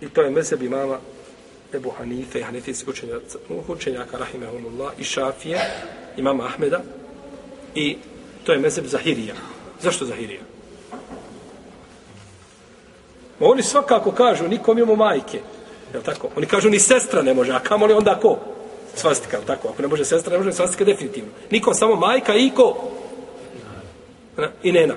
I 0.00 0.08
to 0.08 0.22
je 0.22 0.30
mezeb 0.30 0.62
imama 0.62 0.98
Ebu 1.74 1.90
Hanife, 1.98 2.42
Hanifijski 2.42 2.90
učenjaka, 2.90 3.38
učenjaka 3.68 4.18
Rahimahumullah, 4.18 4.92
i 4.98 5.04
Šafije, 5.04 5.60
imama 6.16 6.44
Ahmeda, 6.44 6.80
i 7.74 7.96
to 8.44 8.52
je 8.52 8.58
mezeb 8.58 8.86
Zahirija. 8.86 9.34
Zašto 9.82 10.04
Zahirija? 10.04 10.40
Ma 13.40 13.46
oni 13.46 13.62
svakako 13.62 14.12
kažu, 14.12 14.48
nikom 14.48 14.78
imamo 14.78 14.96
majke. 14.96 15.40
Je 15.94 16.02
tako? 16.02 16.28
Oni 16.36 16.46
kažu, 16.46 16.70
ni 16.70 16.78
sestra 16.78 17.22
ne 17.22 17.34
može, 17.34 17.52
a 17.52 17.60
kamo 17.60 17.86
li 17.86 17.94
onda 17.94 18.18
ko? 18.20 18.38
Svastika, 18.94 19.36
je 19.36 19.46
tako? 19.46 19.68
Ako 19.68 19.82
ne 19.82 19.88
može 19.88 20.04
sestra, 20.04 20.32
ne 20.32 20.38
može 20.38 20.52
svastika 20.52 20.84
definitivno. 20.84 21.30
Nikom, 21.50 21.74
samo 21.74 21.96
majka 21.96 22.34
i 22.34 22.50
ko? 22.50 22.90
I 24.62 24.72
nena. 24.72 24.94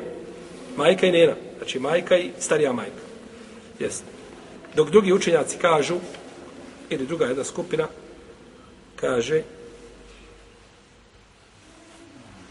Majka 0.78 1.08
i 1.08 1.12
nena. 1.12 1.34
Znači, 1.58 1.80
majka 1.80 2.18
i 2.18 2.32
starija 2.40 2.74
majka. 2.74 3.02
Jeste. 3.80 4.06
Dok 4.76 4.90
drugi 4.90 5.14
učenjaci 5.14 5.58
kažu, 5.58 5.96
ili 6.92 7.06
druga 7.06 7.26
jedna 7.26 7.44
skupina, 7.44 7.88
kaže, 8.96 9.42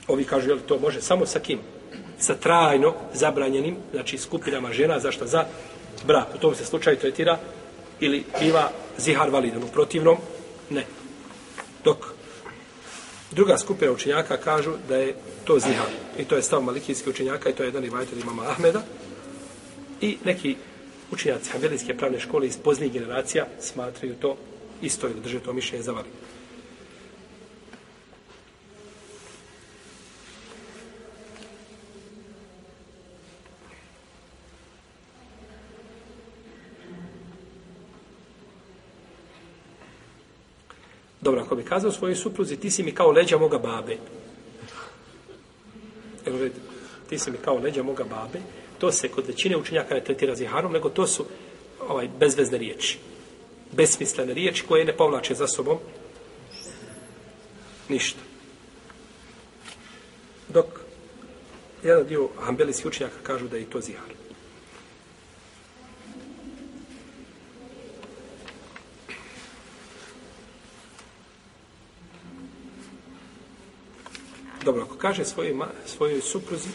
ovi 0.09 0.25
kažu, 0.25 0.49
je 0.49 0.55
li 0.55 0.61
to 0.61 0.79
može 0.79 1.01
samo 1.01 1.27
sa 1.27 1.41
kim? 1.41 1.59
Sa 2.19 2.35
trajno 2.35 2.95
zabranjenim, 3.15 3.77
znači 3.93 4.19
skupinama 4.19 4.73
žena, 4.73 4.99
zašto? 5.01 5.27
Za 5.27 5.45
brak. 6.07 6.35
U 6.35 6.39
tom 6.39 6.55
se 6.55 6.65
slučaju 6.65 6.99
tretira 6.99 7.39
ili 8.01 8.25
biva 8.41 8.71
zihar 8.99 9.31
validan. 9.31 9.63
U 9.63 9.69
protivnom, 9.69 10.17
ne. 10.71 10.85
Dok 11.85 12.07
druga 13.31 13.59
skupina 13.59 13.93
učenjaka 13.93 14.37
kažu 14.37 14.73
da 14.89 14.97
je 14.97 15.15
to 15.45 15.59
zihar. 15.59 15.87
I 16.19 16.25
to 16.25 16.37
je 16.37 16.43
stav 16.43 16.63
malikijski 16.63 17.11
učenjaka 17.11 17.51
i 17.51 17.53
to 17.53 17.63
je 17.63 17.67
jedan 17.67 17.85
i 17.85 17.91
imama 18.23 18.43
Ahmeda. 18.43 18.83
I 20.01 20.19
neki 20.25 20.57
učenjaci 21.13 21.51
Hanbelijske 21.51 21.97
pravne 21.97 22.21
škole 22.21 22.47
iz 22.47 22.59
poznijih 22.59 22.93
generacija 22.93 23.47
smatraju 23.61 24.15
to 24.15 24.37
isto 24.83 25.09
ili 25.09 25.21
drže 25.21 25.41
to 25.41 25.53
mišljenje 25.53 25.83
za 25.83 25.93
validno. 25.93 26.31
Dobro, 41.21 41.41
ako 41.41 41.57
bi 41.57 41.63
kazao 41.63 41.93
svojoj 41.93 42.17
supruzi, 42.17 42.57
ti 42.57 42.71
si 42.71 42.83
mi 42.83 42.93
kao 42.93 43.11
leđa 43.11 43.39
moga 43.39 43.59
babe. 43.59 43.97
Evo, 46.27 46.39
ti 47.09 47.19
si 47.19 47.31
mi 47.31 47.37
kao 47.37 47.59
leđa 47.59 47.83
moga 47.83 48.05
babe. 48.05 48.39
To 48.81 48.93
se 48.93 49.09
kod 49.09 49.27
većine 49.27 49.57
učenjaka 49.57 49.95
ne 49.95 50.05
tretira 50.05 50.35
ziharom, 50.35 50.73
nego 50.73 50.89
to 50.89 51.07
su 51.07 51.25
ovaj, 51.89 52.09
bezvezne 52.19 52.59
riječi. 52.59 52.99
Besmislene 53.73 54.35
riječi 54.35 54.65
koje 54.69 54.85
ne 54.85 54.97
povlače 54.97 55.35
za 55.35 55.47
sobom 55.47 55.79
ništa. 57.89 58.21
Dok 60.49 60.67
jedan 61.83 62.07
dio 62.07 62.29
hambelijskih 62.41 62.87
učenjaka 62.87 63.17
kažu 63.23 63.49
da 63.49 63.57
je 63.57 63.71
to 63.71 63.81
zihar. 63.81 64.11
Dobro, 74.65 74.83
ako 74.83 74.97
kaže 74.97 75.25
svojoj, 75.25 75.57
svojoj 75.87 76.21
supruzi, 76.21 76.69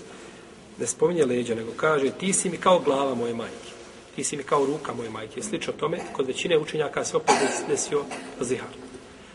ne 0.80 0.88
spominje 0.88 1.26
leđa, 1.26 1.56
nego 1.56 1.72
kaže 1.78 2.12
ti 2.20 2.34
si 2.34 2.50
mi 2.50 2.58
kao 2.58 2.80
glava 2.80 3.16
moje 3.16 3.34
majke. 3.34 3.72
Ti 4.16 4.24
si 4.24 4.38
mi 4.38 4.44
kao 4.44 4.66
ruka 4.66 4.94
moje 4.94 5.10
majke. 5.10 5.44
Slično 5.44 5.74
tome, 5.74 6.00
kod 6.14 6.28
većine 6.28 6.58
učenjaka 6.58 7.04
se 7.04 7.18
opet 7.18 7.36
desio 7.70 8.04
zihar. 8.42 8.70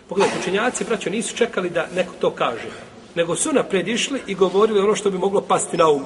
Pogledajte, 0.09 0.39
učenjaci, 0.41 0.85
braćo, 0.85 1.11
nisu 1.11 1.37
čekali 1.37 1.71
da 1.71 1.87
neko 1.95 2.13
to 2.21 2.31
kaže. 2.31 2.71
Nego 3.15 3.37
su 3.37 3.53
napred 3.53 3.89
išli 3.89 4.21
i 4.27 4.35
govorili 4.35 4.81
ono 4.81 4.95
što 4.95 5.11
bi 5.11 5.19
moglo 5.19 5.41
pasti 5.41 5.77
na 5.77 5.89
um 5.91 6.05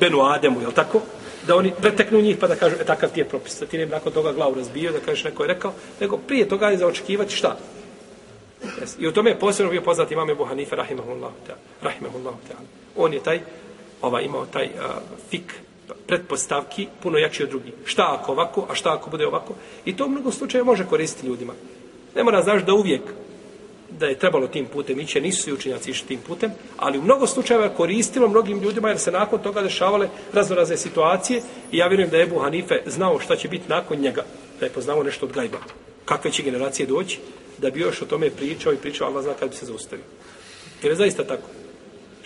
Benu 0.00 0.22
Ademu, 0.22 0.60
je 0.60 0.74
tako? 0.74 1.00
Da 1.46 1.56
oni 1.56 1.72
preteknu 1.80 2.20
njih 2.20 2.36
pa 2.40 2.46
da 2.46 2.56
kažu, 2.56 2.76
e, 2.80 2.84
takav 2.84 3.10
ti 3.10 3.20
je 3.20 3.28
propis. 3.28 3.60
Da 3.60 3.66
ti 3.66 3.78
ne 3.78 3.86
nakon 3.86 4.12
toga 4.12 4.32
glavu 4.32 4.54
razbio, 4.54 4.92
da 4.92 5.00
kažeš 5.00 5.24
neko 5.24 5.42
je 5.42 5.48
rekao. 5.48 5.72
Nego 6.00 6.16
prije 6.16 6.48
toga 6.48 6.68
je 6.68 6.78
za 6.78 6.86
očekivati 6.86 7.36
šta? 7.36 7.56
Yes. 8.64 8.96
I 8.98 9.08
u 9.08 9.12
tome 9.12 9.30
je 9.30 9.38
posebno 9.38 9.70
bio 9.70 9.82
poznat 9.82 10.10
imam 10.10 10.30
Ebu 10.30 10.44
Hanife, 10.44 10.76
rahimahullahu 10.76 11.34
ta'ala. 11.46 11.58
Rahimahullahu 11.82 12.38
ta'ala. 12.48 12.66
On 12.96 13.12
je 13.12 13.20
taj, 13.20 13.40
ovaj, 14.06 14.24
imao 14.24 14.46
taj 14.46 14.64
a, 14.64 14.98
fik 15.30 15.54
pretpostavki 16.06 16.88
puno 17.02 17.18
jači 17.18 17.42
od 17.42 17.48
drugih. 17.48 17.72
Šta 17.84 18.16
ako 18.20 18.32
ovako, 18.32 18.66
a 18.70 18.74
šta 18.74 18.94
ako 18.94 19.10
bude 19.10 19.26
ovako? 19.26 19.54
I 19.84 19.96
to 19.96 20.06
u 20.06 20.08
mnogo 20.08 20.32
slučaja 20.32 20.64
može 20.64 20.86
koristiti 20.86 21.26
ljudima. 21.26 21.52
Ne 22.14 22.24
mora 22.24 22.42
znaš 22.42 22.62
da 22.62 22.74
uvijek 22.74 23.02
da 23.90 24.06
je 24.06 24.18
trebalo 24.18 24.46
tim 24.46 24.66
putem 24.66 25.00
ići, 25.00 25.20
nisu 25.20 25.42
svi 25.42 25.52
učenjaci 25.52 25.90
išli 25.90 26.06
tim 26.08 26.20
putem, 26.26 26.50
ali 26.76 26.98
u 26.98 27.02
mnogo 27.02 27.26
slučajeva 27.26 27.68
koristilo 27.68 28.28
mnogim 28.28 28.60
ljudima 28.62 28.88
jer 28.88 28.98
se 28.98 29.12
nakon 29.12 29.42
toga 29.42 29.62
dešavale 29.62 30.08
raznorazne 30.32 30.76
situacije 30.76 31.42
i 31.72 31.78
ja 31.78 31.86
vjerujem 31.86 32.10
da 32.10 32.16
je 32.16 32.22
Ebu 32.22 32.38
Hanife 32.38 32.74
znao 32.86 33.18
šta 33.20 33.36
će 33.36 33.48
biti 33.48 33.68
nakon 33.68 33.98
njega, 33.98 34.24
da 34.60 34.66
je 34.66 34.72
poznao 34.72 35.02
nešto 35.02 35.26
od 35.26 35.32
gajba. 35.32 35.58
Kakve 36.04 36.30
će 36.30 36.42
generacije 36.42 36.86
doći, 36.86 37.18
da 37.58 37.70
bi 37.70 37.80
još 37.80 38.02
o 38.02 38.06
tome 38.06 38.30
pričao 38.30 38.72
i 38.72 38.76
pričao, 38.76 39.08
Allah 39.08 39.24
zna 39.24 39.34
kad 39.34 39.50
bi 39.50 39.56
se 39.56 39.66
zaustavio. 39.66 40.04
Jer 40.82 40.92
je 40.92 40.96
zaista 40.96 41.24
tako. 41.24 41.55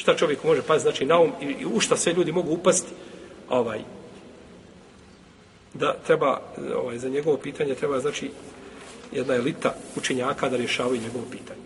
Šta 0.00 0.16
čovjek 0.16 0.44
može 0.44 0.62
paziti, 0.62 0.82
znači 0.82 1.06
na 1.06 1.20
um, 1.20 1.32
i, 1.40 1.44
i 1.44 1.66
u 1.66 1.80
šta 1.80 1.96
sve 1.96 2.12
ljudi 2.12 2.32
mogu 2.32 2.52
upasti, 2.52 2.92
ovaj, 3.48 3.80
da 5.74 5.96
treba, 6.06 6.40
ovaj, 6.76 6.98
za 6.98 7.08
njegovo 7.08 7.36
pitanje 7.36 7.74
treba, 7.74 8.00
znači, 8.00 8.30
jedna 9.12 9.34
elita 9.34 9.74
učenjaka 9.96 10.48
da 10.48 10.56
rješavaju 10.56 11.00
njegovo 11.00 11.24
pitanje. 11.30 11.60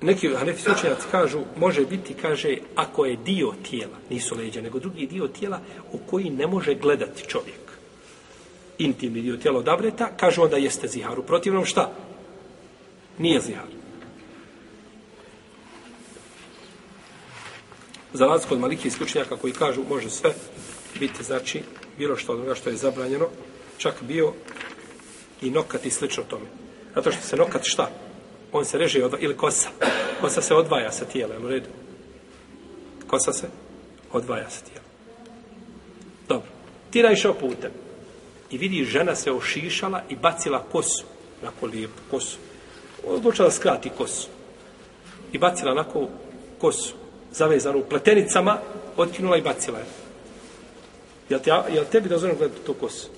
Neki 0.00 0.28
hanefi 0.34 0.70
učenjaci 0.70 1.06
kažu, 1.10 1.40
može 1.56 1.86
biti, 1.86 2.14
kaže, 2.14 2.56
ako 2.74 3.04
je 3.04 3.16
dio 3.16 3.52
tijela, 3.70 3.96
nisu 4.10 4.36
leđa, 4.36 4.60
nego 4.60 4.78
drugi 4.78 5.06
dio 5.06 5.28
tijela 5.28 5.60
u 5.92 5.98
koji 5.98 6.30
ne 6.30 6.46
može 6.46 6.74
gledati 6.74 7.28
čovjek 7.28 7.64
intimni 8.78 9.22
dio 9.22 9.36
tijela 9.36 9.58
odabreta, 9.58 10.08
kaže 10.16 10.40
onda 10.40 10.56
jeste 10.56 10.88
zihar. 10.88 11.18
U 11.18 11.22
protivnom 11.22 11.64
šta? 11.64 11.92
Nije 13.18 13.40
zihar. 13.40 13.66
Za 18.12 18.26
razliku 18.26 18.48
kod 18.48 18.60
maliki 18.60 18.88
isključenjaka 18.88 19.36
koji 19.36 19.52
kažu 19.52 19.82
može 19.88 20.10
sve 20.10 20.34
biti, 20.98 21.24
znači, 21.24 21.62
bilo 21.98 22.16
što 22.16 22.32
od 22.32 22.38
onoga 22.38 22.54
što 22.54 22.70
je 22.70 22.76
zabranjeno, 22.76 23.28
čak 23.78 24.02
bio 24.02 24.32
i 25.42 25.50
nokat 25.50 25.86
i 25.86 25.90
slično 25.90 26.22
tome. 26.22 26.46
Zato 26.94 27.12
što 27.12 27.22
se 27.22 27.36
nokat 27.36 27.62
šta? 27.64 27.90
On 28.52 28.64
se 28.64 28.78
reže 28.78 29.04
odva, 29.04 29.18
ili 29.18 29.36
kosa. 29.36 29.68
Kosa 30.20 30.42
se 30.42 30.54
odvaja 30.54 30.92
sa 30.92 31.04
tijela, 31.04 31.38
u 31.38 31.48
redu? 31.48 31.68
Kosa 33.06 33.32
se 33.32 33.48
odvaja 34.12 34.50
sa 34.50 34.64
tijela. 34.64 34.84
Dobro. 36.28 36.48
Ti 36.90 37.02
naišao 37.02 37.34
putem 37.34 37.70
i 38.50 38.58
vidi 38.58 38.84
žena 38.84 39.14
se 39.14 39.32
ošišala 39.32 40.02
i 40.08 40.16
bacila 40.16 40.62
kosu, 40.72 41.04
nako 41.42 41.66
lijepu 41.66 42.00
kosu. 42.10 42.38
Odlučila 43.06 43.50
skrati 43.50 43.90
kosu. 43.98 44.28
I 45.32 45.38
bacila 45.38 45.72
onako 45.72 46.08
kosu, 46.58 46.94
zavezanu 47.32 47.84
pletenicama, 47.90 48.58
otkinula 48.96 49.36
i 49.36 49.42
bacila 49.42 49.78
je. 49.78 49.84
Jel, 51.28 51.40
te, 51.40 51.50
jel 51.74 51.84
tebi 51.92 52.08
dozvoljeno 52.08 52.38
gledati 52.38 52.60
tu 52.66 52.74
kosu? 52.74 53.08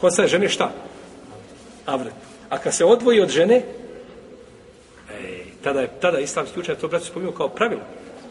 Kosa 0.00 0.22
je 0.22 0.28
žene 0.28 0.48
šta? 0.48 0.72
Avret. 1.86 2.14
A 2.50 2.58
kad 2.58 2.74
se 2.74 2.84
odvoji 2.84 3.20
od 3.20 3.28
žene, 3.28 3.62
ej, 5.20 5.44
tada 5.62 5.80
je 5.80 5.90
tada 6.00 6.18
islamski 6.18 6.60
učenje 6.60 6.78
to 6.78 6.88
braću 6.88 7.06
spomenuo 7.06 7.34
kao 7.34 7.48
pravilo. 7.48 7.82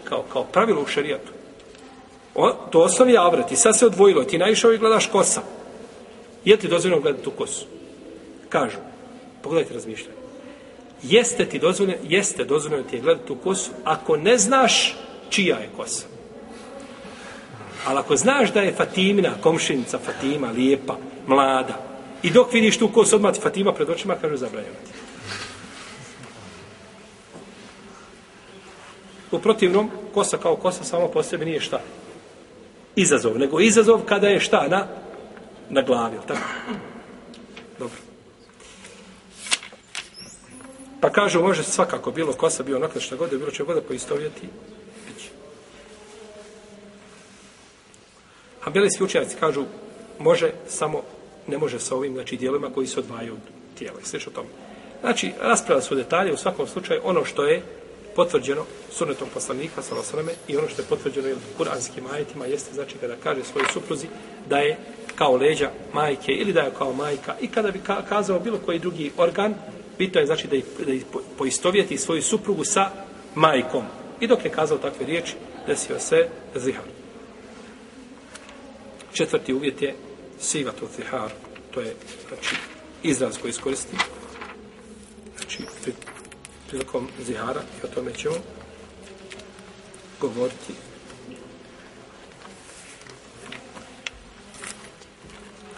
Kao, 0.03 0.23
kao 0.33 0.43
pravilo 0.43 0.81
u 0.81 0.87
šerijatu. 0.87 1.31
O, 2.35 2.51
to 2.71 2.79
osnov 2.79 3.09
je 3.09 3.17
avret. 3.17 3.51
I 3.51 3.55
sad 3.55 3.77
se 3.77 3.85
odvojilo. 3.85 4.23
Ti 4.23 4.37
naišao 4.37 4.73
i 4.73 4.77
gledaš 4.77 5.07
kosa. 5.07 5.41
Je 6.45 6.57
ti 6.57 6.67
dozvoljeno 6.67 7.01
gledati 7.01 7.23
tu 7.23 7.31
kosu? 7.31 7.65
Kažu. 8.49 8.77
Pogledajte 9.41 9.73
razmišljanje. 9.73 10.20
Jeste 11.03 11.45
ti 11.45 11.59
dozvoljeno, 11.59 12.01
jeste 12.03 12.43
dozvoljeno 12.43 12.89
ti 12.89 12.95
je 12.95 13.01
gledati 13.01 13.27
tu 13.27 13.35
kosu 13.35 13.71
ako 13.83 14.17
ne 14.17 14.37
znaš 14.37 14.95
čija 15.29 15.57
je 15.57 15.69
kosa. 15.77 16.05
Ali 17.85 17.99
ako 17.99 18.15
znaš 18.15 18.53
da 18.53 18.61
je 18.61 18.73
Fatimina, 18.73 19.31
komšinica 19.41 19.99
Fatima, 19.99 20.51
lijepa, 20.51 20.97
mlada, 21.27 21.91
I 22.23 22.29
dok 22.29 22.53
vidiš 22.53 22.77
tu 22.77 22.87
kosu 22.87 23.15
odmah 23.15 23.35
Fatima 23.41 23.73
pred 23.73 23.89
očima, 23.89 24.15
kaže 24.21 24.37
zabranjeno 24.37 24.75
ti. 24.85 24.91
U 29.31 29.39
protivnom, 29.39 29.89
kosa 30.13 30.37
kao 30.37 30.55
kosa 30.55 30.83
samo 30.83 31.07
po 31.07 31.23
sebi 31.23 31.45
nije 31.45 31.59
šta. 31.59 31.81
Izazov, 32.95 33.39
nego 33.39 33.59
izazov 33.59 34.01
kada 34.05 34.27
je 34.27 34.39
šta 34.39 34.67
na, 34.67 34.87
na 35.69 35.81
glavi. 35.81 36.17
Tako? 36.27 36.41
Dobro. 37.79 38.10
Pa 41.01 41.09
kažu, 41.09 41.41
može 41.41 41.63
svakako 41.63 42.11
bilo 42.11 42.33
kosa, 42.33 42.63
bio 42.63 42.79
nakon 42.79 43.01
šta 43.01 43.15
god 43.15 43.29
bilo 43.29 43.51
će 43.51 43.63
god 43.63 43.75
da 43.75 43.81
poistovjeti. 43.81 44.47
Biće. 45.07 45.29
A 48.63 48.69
belijski 48.69 49.03
učenjaci 49.03 49.35
kažu, 49.39 49.65
može 50.19 50.51
samo, 50.67 51.01
ne 51.47 51.57
može 51.57 51.79
sa 51.79 51.95
ovim, 51.95 52.13
znači, 52.13 52.37
dijelima 52.37 52.69
koji 52.73 52.87
se 52.87 52.99
odvajaju 52.99 53.33
od 53.33 53.39
tijela. 53.77 53.99
I 54.03 54.05
slično 54.05 54.31
tome. 54.31 54.47
Znači, 55.01 55.31
rasprava 55.41 55.81
su 55.81 55.95
detalje, 55.95 56.33
u 56.33 56.37
svakom 56.37 56.67
slučaju, 56.67 57.01
ono 57.03 57.25
što 57.25 57.45
je 57.45 57.61
potvrđeno 58.15 58.65
sunetom 58.91 59.27
poslanika, 59.33 59.81
salosrame, 59.81 60.31
i 60.47 60.57
ono 60.57 60.69
što 60.69 60.81
je 60.81 60.87
potvrđeno 60.89 61.27
jel, 61.27 61.37
kuranskim 61.57 62.03
ajetima, 62.13 62.45
jeste, 62.45 62.73
znači, 62.73 62.95
kada 63.01 63.15
kaže 63.23 63.43
svojoj 63.43 63.67
supruzi 63.73 64.07
da 64.49 64.57
je 64.57 64.77
kao 65.15 65.35
leđa 65.35 65.71
majke 65.93 66.31
ili 66.31 66.53
da 66.53 66.61
je 66.61 66.71
kao 66.77 66.93
majka 66.93 67.35
i 67.41 67.47
kada 67.47 67.71
bi 67.71 67.79
ka 67.79 68.01
kazao 68.09 68.39
bilo 68.39 68.57
koji 68.65 68.79
drugi 68.79 69.11
organ, 69.17 69.53
Bitno 70.01 70.21
je 70.21 70.25
znači 70.25 70.47
da 70.47 70.55
ih, 70.55 70.63
da 70.85 70.93
ih 70.93 71.05
poistovjeti 71.37 71.97
svoju 71.97 72.21
suprugu 72.21 72.63
sa 72.63 72.89
majkom. 73.35 73.85
I 74.19 74.27
dok 74.27 74.45
je 74.45 74.51
kazao 74.51 74.77
takve 74.77 75.05
riječi, 75.05 75.33
desio 75.67 75.99
se 75.99 76.27
zihar. 76.55 76.83
Četvrti 79.13 79.53
uvjet 79.53 79.81
je 79.81 79.95
siva 80.39 80.71
od 80.81 80.89
zihar. 80.95 81.31
To 81.71 81.81
je 81.81 81.95
znači, 82.27 82.55
izraz 83.03 83.37
koji 83.41 83.49
iskoristi. 83.49 83.97
Znači, 85.37 85.63
pri, 85.83 85.93
prilikom 86.67 87.07
zihara 87.25 87.61
i 87.61 87.85
o 87.85 87.89
tome 87.95 88.13
ćemo 88.13 88.35
govoriti. 90.19 90.73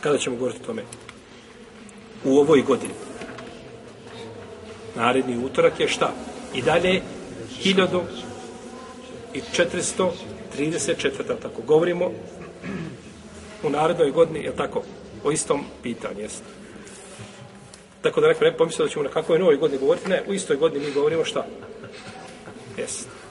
Kada 0.01 0.17
ćemo 0.17 0.35
govoriti 0.35 0.63
o 0.63 0.65
tome? 0.65 0.83
U 2.23 2.37
ovoj 2.37 2.61
godini 2.61 2.93
naredni 4.95 5.45
utorak 5.45 5.79
je 5.79 5.87
šta? 5.87 6.13
I 6.53 6.61
dalje 6.61 7.01
1434. 7.63 10.11
tako 11.41 11.61
govorimo 11.61 12.11
u 13.63 13.69
narednoj 13.69 14.11
godini, 14.11 14.43
je 14.43 14.55
tako, 14.55 14.83
o 15.23 15.31
istom 15.31 15.63
pitanju, 15.83 16.19
jeste. 16.19 16.45
Tako 18.01 18.21
da 18.21 18.27
neko 18.27 18.43
ne 18.43 18.57
pomislio 18.57 18.85
da 18.85 18.91
ćemo 18.91 19.03
na 19.03 19.09
kakvoj 19.09 19.39
novoj 19.39 19.55
godini 19.55 19.79
govoriti, 19.79 20.09
ne, 20.09 20.23
u 20.27 20.33
istoj 20.33 20.57
godini 20.57 20.85
mi 20.85 20.91
govorimo 20.91 21.25
šta? 21.25 21.45
Jeste. 22.77 23.22